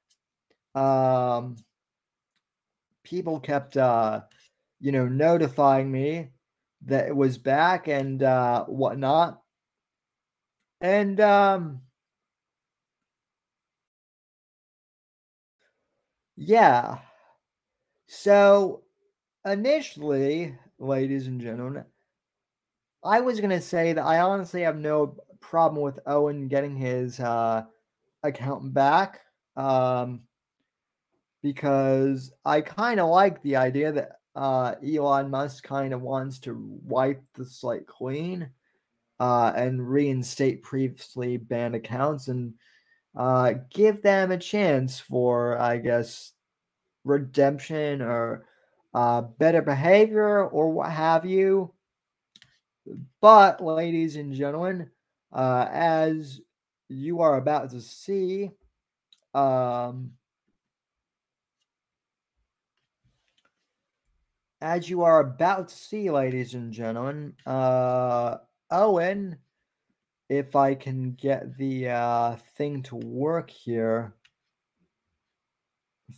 Um, 0.74 1.58
people 3.04 3.40
kept 3.40 3.78
uh, 3.78 4.22
you 4.84 4.92
know, 4.92 5.08
notifying 5.08 5.90
me 5.90 6.28
that 6.86 7.08
it 7.08 7.16
was 7.16 7.38
back 7.38 7.88
and 7.88 8.22
uh, 8.22 8.66
whatnot. 8.66 9.42
And 10.82 11.22
um, 11.22 11.80
yeah. 16.36 16.98
So 18.08 18.84
initially, 19.46 20.54
ladies 20.80 21.28
and 21.28 21.40
gentlemen, 21.40 21.86
I 23.06 23.22
was 23.22 23.40
going 23.40 23.52
to 23.52 23.62
say 23.62 23.94
that 23.94 24.04
I 24.04 24.20
honestly 24.20 24.64
have 24.64 24.78
no 24.78 25.16
problem 25.40 25.82
with 25.82 26.02
Owen 26.06 26.50
getting 26.50 26.76
his 26.76 27.22
uh, 27.22 27.64
account 28.22 28.74
back 28.74 29.22
um, 29.56 30.24
because 31.42 32.34
I 32.44 32.60
kind 32.60 33.00
of 33.00 33.08
like 33.08 33.42
the 33.44 33.56
idea 33.56 33.94
that 33.94 34.18
uh, 34.36 34.76
Elon 34.86 35.30
Musk 35.30 35.64
kind 35.64 35.94
of 35.94 36.02
wants 36.02 36.40
to 36.40 36.80
wipe 36.84 37.24
the 37.36 37.46
slate 37.46 37.88
clean 37.88 38.50
uh, 39.20 39.54
and 39.56 39.88
reinstate 39.88 40.64
previously 40.64 41.38
banned 41.38 41.76
accounts 41.76 42.28
and 42.28 42.54
uh, 43.16 43.54
give 43.70 44.02
them 44.02 44.32
a 44.32 44.38
chance 44.38 45.00
for, 45.00 45.58
I 45.60 45.78
guess, 45.78 46.32
redemption 47.04 48.02
or 48.02 48.46
uh, 48.94 49.22
better 49.22 49.62
behavior 49.62 50.46
or 50.46 50.72
what 50.72 50.92
have 50.92 51.26
you. 51.26 51.74
But, 53.22 53.64
ladies 53.64 54.16
and 54.16 54.34
gentlemen, 54.34 54.90
uh, 55.32 55.68
as 55.72 56.42
you 56.90 57.22
are 57.22 57.38
about 57.38 57.70
to 57.72 57.82
see, 57.82 58.52
um, 59.34 60.12
as 64.64 64.90
you 64.90 65.04
are 65.04 65.20
about 65.20 65.68
to 65.68 65.76
see, 65.76 66.10
ladies 66.10 66.54
and 66.54 66.72
gentlemen, 66.72 67.34
uh, 67.46 68.38
Owen, 68.72 69.38
if 70.30 70.56
I 70.56 70.74
can 70.74 71.12
get 71.12 71.58
the 71.58 71.90
uh, 71.90 72.38
thing 72.56 72.82
to 72.84 72.96
work 72.96 73.50
here, 73.50 74.16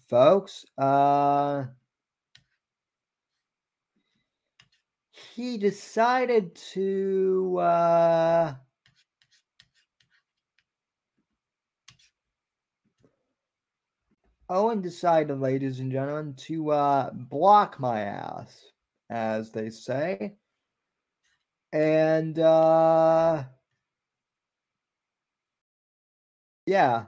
folks, 0.08 0.64
uh, 0.78 1.66
he 5.12 5.58
decided 5.58 6.54
to. 6.74 7.58
Owen 14.50 14.82
decided, 14.82 15.39
ladies 15.39 15.80
and 15.80 15.91
gentlemen, 15.91 16.36
to 16.36 16.72
uh, 16.72 17.10
block 17.12 17.80
my 17.80 18.02
ass, 18.02 18.66
as 19.10 19.52
they 19.52 19.70
say. 19.70 20.36
And 21.74 22.38
uh, 22.38 23.43
yeah, 26.68 27.06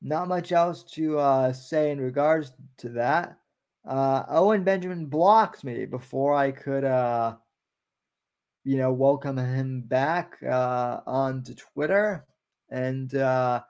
not 0.00 0.28
much 0.28 0.52
else 0.52 0.82
to 0.94 1.18
uh, 1.18 1.52
say 1.52 1.90
in 1.90 2.00
regards 2.00 2.52
to 2.78 2.88
that. 2.90 3.38
Uh, 3.86 4.24
Owen 4.28 4.64
Benjamin 4.64 5.06
blocks 5.06 5.62
me 5.62 5.84
before 5.84 6.34
I 6.34 6.52
could, 6.52 6.84
uh, 6.84 7.36
you 8.64 8.78
know, 8.78 8.92
welcome 8.92 9.36
him 9.36 9.82
back 9.82 10.38
uh, 10.42 11.00
onto 11.06 11.54
Twitter. 11.54 12.24
And 12.70 13.14
uh, 13.14 13.62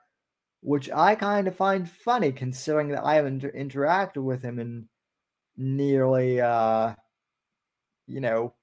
which 0.65 0.89
I 0.89 1.13
kind 1.13 1.47
of 1.47 1.55
find 1.55 1.87
funny 1.87 2.31
considering 2.31 2.87
that 2.89 3.05
I 3.05 3.13
haven't 3.15 3.43
inter- 3.43 3.51
interacted 3.51 4.23
with 4.23 4.41
him 4.41 4.57
in 4.57 4.89
nearly, 5.55 6.41
uh, 6.41 6.95
you 8.07 8.19
know, 8.19 8.55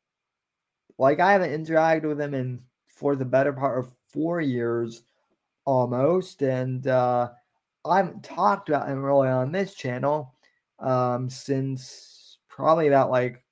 like 0.98 1.20
I 1.20 1.30
haven't 1.30 1.64
interacted 1.64 2.08
with 2.08 2.20
him 2.20 2.34
in 2.34 2.62
for 2.88 3.14
the 3.14 3.24
better 3.24 3.52
part 3.52 3.78
of 3.78 3.94
four 4.12 4.40
years 4.40 5.04
almost, 5.64 6.42
and 6.42 6.84
uh, 6.88 7.30
I 7.84 7.98
haven't 7.98 8.24
talked 8.24 8.68
about 8.68 8.88
him 8.88 9.04
really 9.04 9.28
on 9.28 9.52
this 9.52 9.74
channel 9.74 10.34
um, 10.80 11.30
since 11.30 12.38
probably 12.48 12.88
about 12.88 13.12
like 13.12 13.44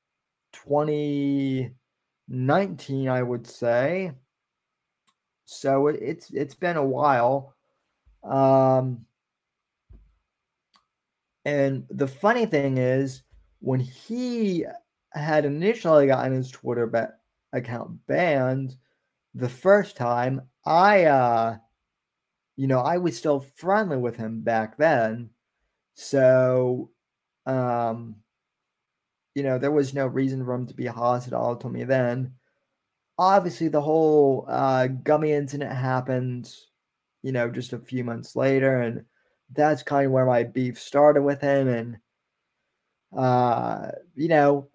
2019, 0.54 3.08
I 3.08 3.22
would 3.22 3.46
say. 3.46 4.10
So 5.44 5.86
it, 5.86 6.00
it's 6.02 6.30
it's 6.30 6.56
been 6.56 6.76
a 6.76 6.84
while. 6.84 7.54
Um, 8.22 9.06
and 11.44 11.86
the 11.88 12.08
funny 12.08 12.46
thing 12.46 12.78
is, 12.78 13.22
when 13.60 13.80
he 13.80 14.64
had 15.12 15.44
initially 15.44 16.06
gotten 16.06 16.32
his 16.32 16.50
Twitter 16.50 16.86
ba- 16.86 17.14
account 17.52 18.06
banned 18.06 18.76
the 19.34 19.48
first 19.48 19.96
time, 19.96 20.42
I, 20.64 21.04
uh, 21.04 21.56
you 22.56 22.66
know, 22.66 22.80
I 22.80 22.98
was 22.98 23.16
still 23.16 23.40
friendly 23.40 23.96
with 23.96 24.16
him 24.16 24.42
back 24.42 24.76
then. 24.76 25.30
So, 25.94 26.90
um, 27.46 28.16
you 29.34 29.42
know, 29.42 29.58
there 29.58 29.70
was 29.70 29.94
no 29.94 30.06
reason 30.06 30.44
for 30.44 30.54
him 30.54 30.66
to 30.66 30.74
be 30.74 30.86
hostile 30.86 31.56
to 31.56 31.68
me 31.68 31.84
then. 31.84 32.34
Obviously, 33.18 33.68
the 33.68 33.80
whole 33.80 34.46
uh, 34.48 34.86
gummy 34.86 35.32
incident 35.32 35.72
happened 35.72 36.52
you 37.22 37.32
know, 37.32 37.50
just 37.50 37.72
a 37.72 37.78
few 37.78 38.04
months 38.04 38.36
later. 38.36 38.80
And 38.80 39.04
that's 39.52 39.82
kind 39.82 40.06
of 40.06 40.12
where 40.12 40.26
my 40.26 40.44
beef 40.44 40.78
started 40.78 41.22
with 41.22 41.40
him. 41.40 41.68
And, 41.68 41.98
uh, 43.16 43.90
you 44.14 44.28
know, 44.28 44.68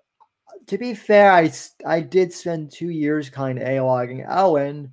to 0.68 0.78
be 0.78 0.94
fair, 0.94 1.32
I, 1.32 1.52
I 1.86 2.02
did 2.02 2.34
spend 2.34 2.72
two 2.72 2.90
years 2.90 3.30
kind 3.30 3.60
of 3.60 3.68
A-logging 3.68 4.26
Owen, 4.28 4.92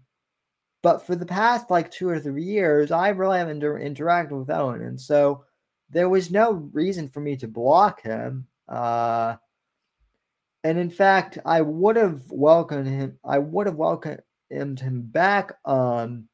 but 0.82 1.06
for 1.06 1.14
the 1.14 1.26
past 1.26 1.70
like 1.70 1.90
two 1.90 2.08
or 2.08 2.20
three 2.20 2.44
years, 2.44 2.90
I 2.90 3.08
really 3.08 3.38
haven't 3.38 3.56
inter- 3.56 3.80
interacted 3.80 4.38
with 4.38 4.50
Owen. 4.50 4.82
And 4.82 5.00
so 5.00 5.44
there 5.90 6.08
was 6.08 6.30
no 6.30 6.68
reason 6.72 7.08
for 7.08 7.20
me 7.20 7.36
to 7.36 7.48
block 7.48 8.02
him. 8.02 8.46
Uh, 8.68 9.36
and 10.64 10.78
in 10.78 10.90
fact, 10.90 11.38
I 11.44 11.60
would 11.60 11.96
have 11.96 12.22
welcomed 12.30 12.86
him. 12.86 13.18
I 13.24 13.38
would 13.38 13.66
have 13.66 13.76
welcomed 13.76 14.22
him 14.50 15.02
back 15.02 15.52
on 15.64 16.28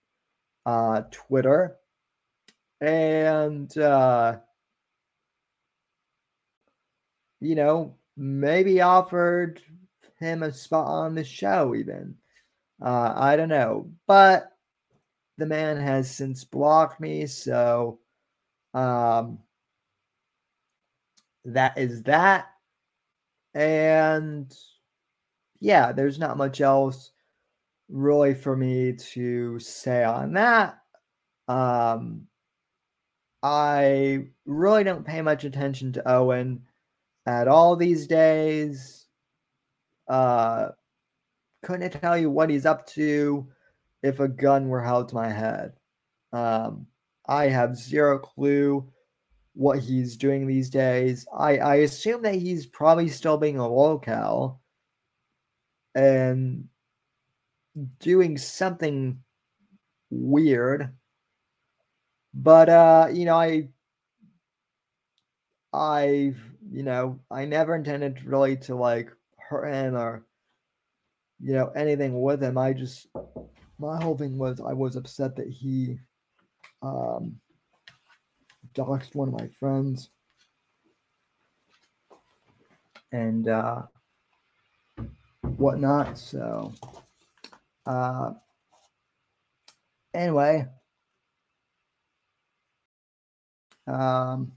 uh, 0.68 1.02
Twitter, 1.10 1.78
and 2.82 3.76
uh, 3.78 4.36
you 7.40 7.54
know 7.54 7.96
maybe 8.18 8.82
offered 8.82 9.62
him 10.18 10.42
a 10.42 10.52
spot 10.52 10.86
on 10.86 11.14
the 11.14 11.24
show 11.24 11.74
even. 11.74 12.14
Uh, 12.82 13.14
I 13.16 13.36
don't 13.36 13.48
know, 13.48 13.90
but 14.06 14.52
the 15.38 15.46
man 15.46 15.78
has 15.78 16.14
since 16.14 16.44
blocked 16.44 17.00
me, 17.00 17.24
so 17.26 17.98
um, 18.74 19.38
that 21.46 21.78
is 21.78 22.02
that. 22.02 22.48
And 23.54 24.54
yeah, 25.60 25.92
there's 25.92 26.18
not 26.18 26.36
much 26.36 26.60
else 26.60 27.12
really 27.88 28.34
for 28.34 28.56
me 28.56 28.92
to 28.92 29.58
say 29.58 30.04
on 30.04 30.32
that. 30.34 30.78
Um, 31.48 32.26
I 33.42 34.26
really 34.44 34.84
don't 34.84 35.06
pay 35.06 35.22
much 35.22 35.44
attention 35.44 35.92
to 35.94 36.10
Owen 36.10 36.62
at 37.26 37.48
all 37.48 37.76
these 37.76 38.06
days. 38.06 39.06
Uh, 40.08 40.68
couldn't 41.62 41.90
tell 41.90 42.16
you 42.16 42.30
what 42.30 42.50
he's 42.50 42.66
up 42.66 42.86
to 42.88 43.46
if 44.02 44.20
a 44.20 44.28
gun 44.28 44.68
were 44.68 44.82
held 44.82 45.08
to 45.08 45.14
my 45.14 45.28
head. 45.28 45.72
Um, 46.32 46.86
I 47.26 47.48
have 47.48 47.76
zero 47.76 48.18
clue 48.18 48.90
what 49.54 49.80
he's 49.80 50.16
doing 50.16 50.46
these 50.46 50.70
days. 50.70 51.26
I, 51.36 51.58
I 51.58 51.74
assume 51.76 52.22
that 52.22 52.36
he's 52.36 52.66
probably 52.66 53.08
still 53.08 53.36
being 53.36 53.58
a 53.58 53.62
lolcow 53.62 54.56
and 55.94 56.68
doing 58.00 58.38
something 58.38 59.22
weird. 60.10 60.90
But 62.34 62.68
uh, 62.68 63.08
you 63.12 63.24
know, 63.24 63.36
I 63.36 63.68
I 65.72 66.34
you 66.70 66.82
know, 66.82 67.20
I 67.30 67.44
never 67.44 67.74
intended 67.74 68.24
really 68.24 68.56
to 68.58 68.74
like 68.74 69.10
hurt 69.38 69.72
him 69.72 69.96
or 69.96 70.24
you 71.40 71.52
know, 71.52 71.68
anything 71.68 72.20
with 72.20 72.42
him. 72.42 72.58
I 72.58 72.72
just 72.72 73.06
my 73.78 74.02
whole 74.02 74.16
thing 74.16 74.38
was 74.38 74.60
I 74.60 74.72
was 74.72 74.96
upset 74.96 75.36
that 75.36 75.48
he 75.48 75.98
um 76.82 77.40
doxed 78.74 79.14
one 79.14 79.28
of 79.28 79.34
my 79.34 79.48
friends. 79.58 80.10
And 83.12 83.48
uh 83.48 83.82
whatnot. 85.56 86.18
So 86.18 86.72
uh, 87.88 88.32
anyway, 90.12 90.66
um, 93.86 94.52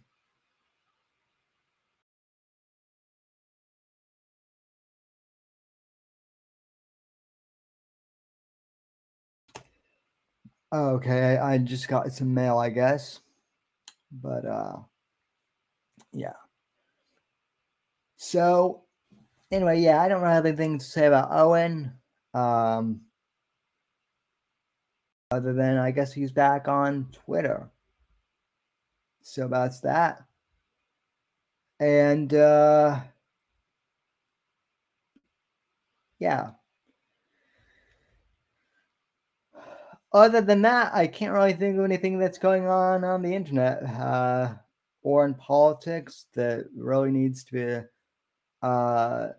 okay, 10.74 11.38
I 11.38 11.58
just 11.58 11.88
got 11.88 12.12
some 12.12 12.34
mail, 12.34 12.58
I 12.58 12.70
guess, 12.70 13.22
but 14.12 14.46
uh, 14.46 14.78
yeah. 16.12 16.34
So 18.18 18.84
anyway, 19.52 19.80
yeah, 19.80 20.02
I 20.02 20.10
don't 20.10 20.22
really 20.22 20.34
have 20.34 20.46
anything 20.46 20.80
to 20.80 20.86
say 20.86 21.06
about 21.06 21.30
Owen. 21.32 21.94
Um, 22.34 23.02
other 25.32 25.54
than 25.54 25.78
I 25.78 25.92
guess 25.92 26.12
he's 26.14 26.32
back 26.32 26.68
on 26.68 27.08
Twitter. 27.12 27.70
So 29.22 29.48
that's 29.48 29.80
that. 29.82 30.24
And 31.80 32.34
uh 32.34 33.00
yeah. 36.20 36.52
Other 40.14 40.42
than 40.42 40.62
that, 40.64 40.94
I 40.94 41.08
can't 41.08 41.34
really 41.34 41.54
think 41.54 41.78
of 41.78 41.86
anything 41.86 42.20
that's 42.20 42.38
going 42.38 42.68
on 42.68 43.04
on 43.06 43.22
the 43.22 43.34
internet 43.34 43.82
uh, 43.84 44.56
or 45.04 45.26
in 45.26 45.34
politics 45.36 46.26
that 46.36 46.66
really 46.76 47.12
needs 47.12 47.46
to 47.46 47.54
be, 47.54 47.88
uh, 48.62 49.30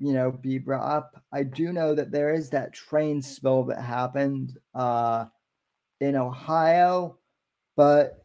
you 0.00 0.12
know, 0.12 0.32
be 0.32 0.58
brought 0.58 0.84
up. 0.84 1.22
I 1.32 1.44
do 1.44 1.72
know 1.72 1.94
that 1.94 2.10
there 2.10 2.34
is 2.34 2.50
that 2.50 2.72
train 2.72 3.22
spill 3.22 3.64
that 3.66 3.80
happened 3.80 4.58
uh, 4.74 5.26
in 6.00 6.16
Ohio, 6.16 7.18
but 7.76 8.24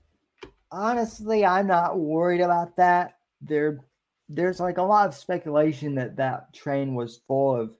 honestly, 0.71 1.45
I'm 1.45 1.67
not 1.67 1.99
worried 1.99 2.41
about 2.41 2.75
that. 2.77 3.17
There, 3.41 3.79
there's 4.29 4.59
like 4.59 4.77
a 4.77 4.83
lot 4.83 5.07
of 5.07 5.15
speculation 5.15 5.95
that 5.95 6.15
that 6.17 6.53
train 6.53 6.95
was 6.95 7.21
full 7.27 7.55
of 7.55 7.71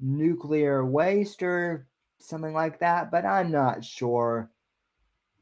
nuclear 0.00 0.84
waste 0.84 1.42
or 1.42 1.86
something 2.18 2.52
like 2.52 2.78
that, 2.80 3.10
but 3.10 3.24
I'm 3.24 3.50
not 3.50 3.84
sure 3.84 4.50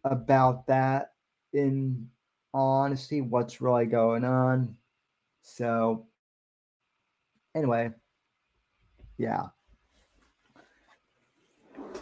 about 0.05 0.66
that 0.66 1.12
in 1.53 2.09
honesty, 2.53 3.20
what's 3.20 3.61
really 3.61 3.86
going 3.86 4.24
on. 4.24 4.76
So, 5.42 6.07
anyway, 7.55 7.90
yeah. 9.18 9.47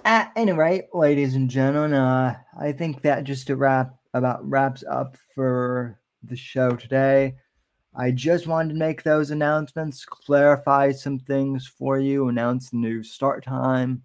At 0.05 0.33
any 0.35 0.51
rate, 0.51 0.87
ladies 0.93 1.37
and 1.37 1.49
gentlemen, 1.49 1.95
uh, 1.95 2.37
I 2.59 2.73
think 2.73 3.03
that 3.03 3.23
just 3.23 3.47
to 3.47 3.57
wrap 3.57 3.95
about 4.15 4.49
wraps 4.49 4.83
up 4.91 5.17
for 5.33 6.01
the 6.25 6.35
show 6.35 6.75
today. 6.75 7.37
I 7.95 8.11
just 8.11 8.49
wanted 8.49 8.71
to 8.71 8.79
make 8.79 9.05
those 9.05 9.31
announcements, 9.31 10.05
clarify 10.05 10.91
some 10.91 11.21
things 11.21 11.69
for 11.69 12.01
you, 12.01 12.29
announce 12.29 12.71
the 12.71 12.79
new 12.79 13.05
start 13.05 13.45
time 13.45 14.03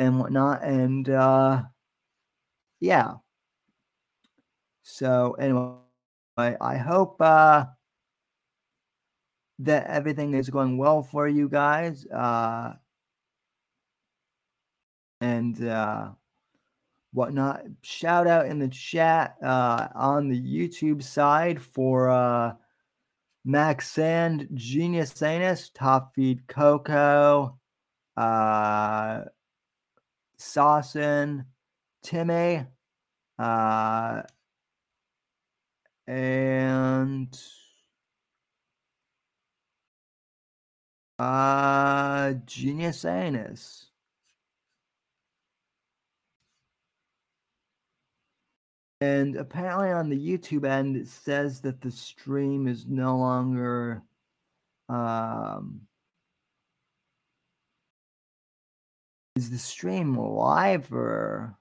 and 0.00 0.18
whatnot. 0.18 0.64
And 0.64 1.08
uh, 1.08 1.62
yeah. 2.80 3.14
So 4.82 5.34
anyway, 5.34 5.76
I 6.36 6.76
hope 6.76 7.20
uh, 7.20 7.66
that 9.60 9.86
everything 9.86 10.34
is 10.34 10.50
going 10.50 10.76
well 10.76 11.04
for 11.04 11.28
you 11.28 11.48
guys. 11.48 12.04
Uh, 12.06 12.74
and 15.20 15.66
uh, 15.66 16.10
whatnot. 17.12 17.62
Shout 17.82 18.26
out 18.26 18.46
in 18.46 18.58
the 18.58 18.68
chat 18.68 19.36
uh, 19.42 19.88
on 19.94 20.28
the 20.28 20.40
YouTube 20.40 21.02
side 21.02 21.60
for 21.60 22.10
uh, 22.10 22.54
Max 23.44 23.90
Sand, 23.90 24.48
Genius 24.54 25.22
Anus, 25.22 25.70
Top 25.74 26.14
Feed 26.14 26.46
Coco, 26.46 27.58
uh, 28.16 29.22
Sawson, 30.38 31.44
Timmy, 32.02 32.64
uh, 33.38 34.22
and 36.06 37.38
uh, 41.18 42.32
Genius 42.46 43.04
Anus. 43.04 43.86
And 49.00 49.36
apparently 49.36 49.90
on 49.90 50.08
the 50.08 50.18
YouTube 50.18 50.64
end, 50.64 50.96
it 50.96 51.06
says 51.06 51.60
that 51.60 51.80
the 51.80 51.90
stream 51.90 52.66
is 52.66 52.86
no 52.86 53.16
longer 53.16 54.02
um, 54.88 55.82
is 59.36 59.50
the 59.50 59.58
stream 59.58 60.16
live 60.16 60.92
or 60.92 61.56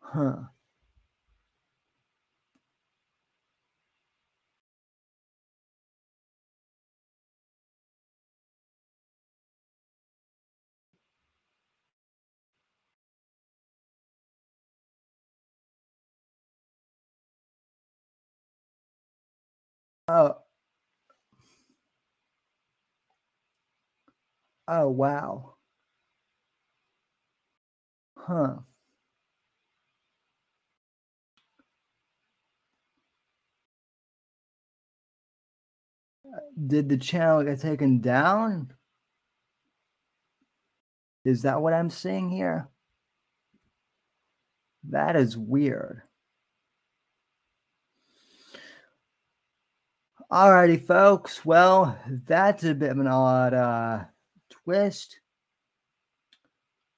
huh 0.00 0.50
Oh. 20.12 20.38
Oh, 24.66 24.88
wow. 24.88 25.54
Huh. 28.18 28.56
Did 36.66 36.88
the 36.88 36.96
channel 36.96 37.44
get 37.44 37.60
taken 37.60 38.00
down? 38.00 38.72
Is 41.24 41.42
that 41.42 41.62
what 41.62 41.72
I'm 41.72 41.90
seeing 41.90 42.30
here? 42.30 42.68
That 44.88 45.14
is 45.14 45.36
weird. 45.38 46.02
Alrighty, 50.32 50.86
folks. 50.86 51.44
Well, 51.44 51.98
that's 52.06 52.62
a 52.62 52.72
bit 52.72 52.92
of 52.92 52.98
an 53.00 53.08
odd 53.08 53.52
uh, 53.52 54.04
twist. 54.48 55.18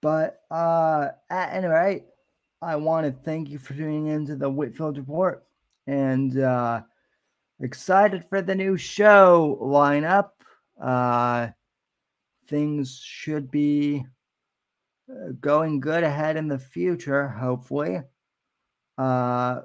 But 0.03 0.43
uh, 0.51 1.09
at 1.31 1.55
any 1.55 1.67
rate, 1.67 2.05
I 2.61 2.77
want 2.77 3.07
to 3.07 3.13
thank 3.13 3.49
you 3.49 3.59
for 3.59 3.73
tuning 3.73 4.09
into 4.09 4.37
the 4.37 4.51
Whitfield 4.51 4.99
Report 4.99 5.47
and 5.87 6.39
uh, 6.39 6.83
excited 7.61 8.27
for 8.29 8.43
the 8.43 8.55
new 8.55 8.77
show 8.77 9.59
lineup. 9.63 10.33
Uh, 10.79 11.49
things 12.49 13.01
should 13.03 13.51
be 13.51 14.05
uh, 15.11 15.33
going 15.41 15.81
good 15.81 16.05
ahead 16.05 16.37
in 16.37 16.49
the 16.49 16.59
future, 16.59 17.29
hopefully. 17.29 18.03
Uh, 18.99 19.61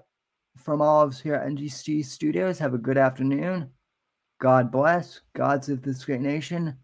from 0.60 0.82
all 0.82 1.02
of 1.02 1.12
us 1.12 1.20
here 1.20 1.36
at 1.36 1.48
NGC 1.48 2.04
Studios, 2.06 2.60
have 2.60 2.74
a 2.74 2.78
good 2.78 2.98
afternoon. 2.98 3.70
God 4.40 4.72
bless. 4.72 5.22
Gods 5.34 5.70
of 5.70 5.82
this 5.82 6.06
great 6.06 6.22
nation. 6.22 6.78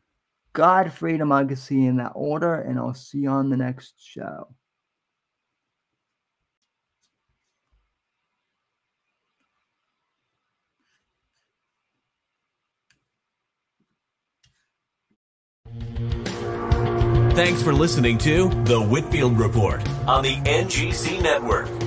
God, 0.53 0.93
freedom, 0.93 1.32
see 1.55 1.86
in 1.86 1.97
that 1.97 2.11
order, 2.15 2.55
and 2.55 2.78
I'll 2.78 2.93
see 2.93 3.19
you 3.19 3.30
on 3.30 3.49
the 3.49 3.57
next 3.57 3.95
show. 3.97 4.47
Thanks 17.36 17.63
for 17.63 17.74
listening 17.74 18.19
to 18.19 18.49
The 18.65 18.80
Whitfield 18.80 19.39
Report 19.39 19.82
on 20.07 20.21
the 20.21 20.36
NGC 20.36 21.19
Network 21.19 21.82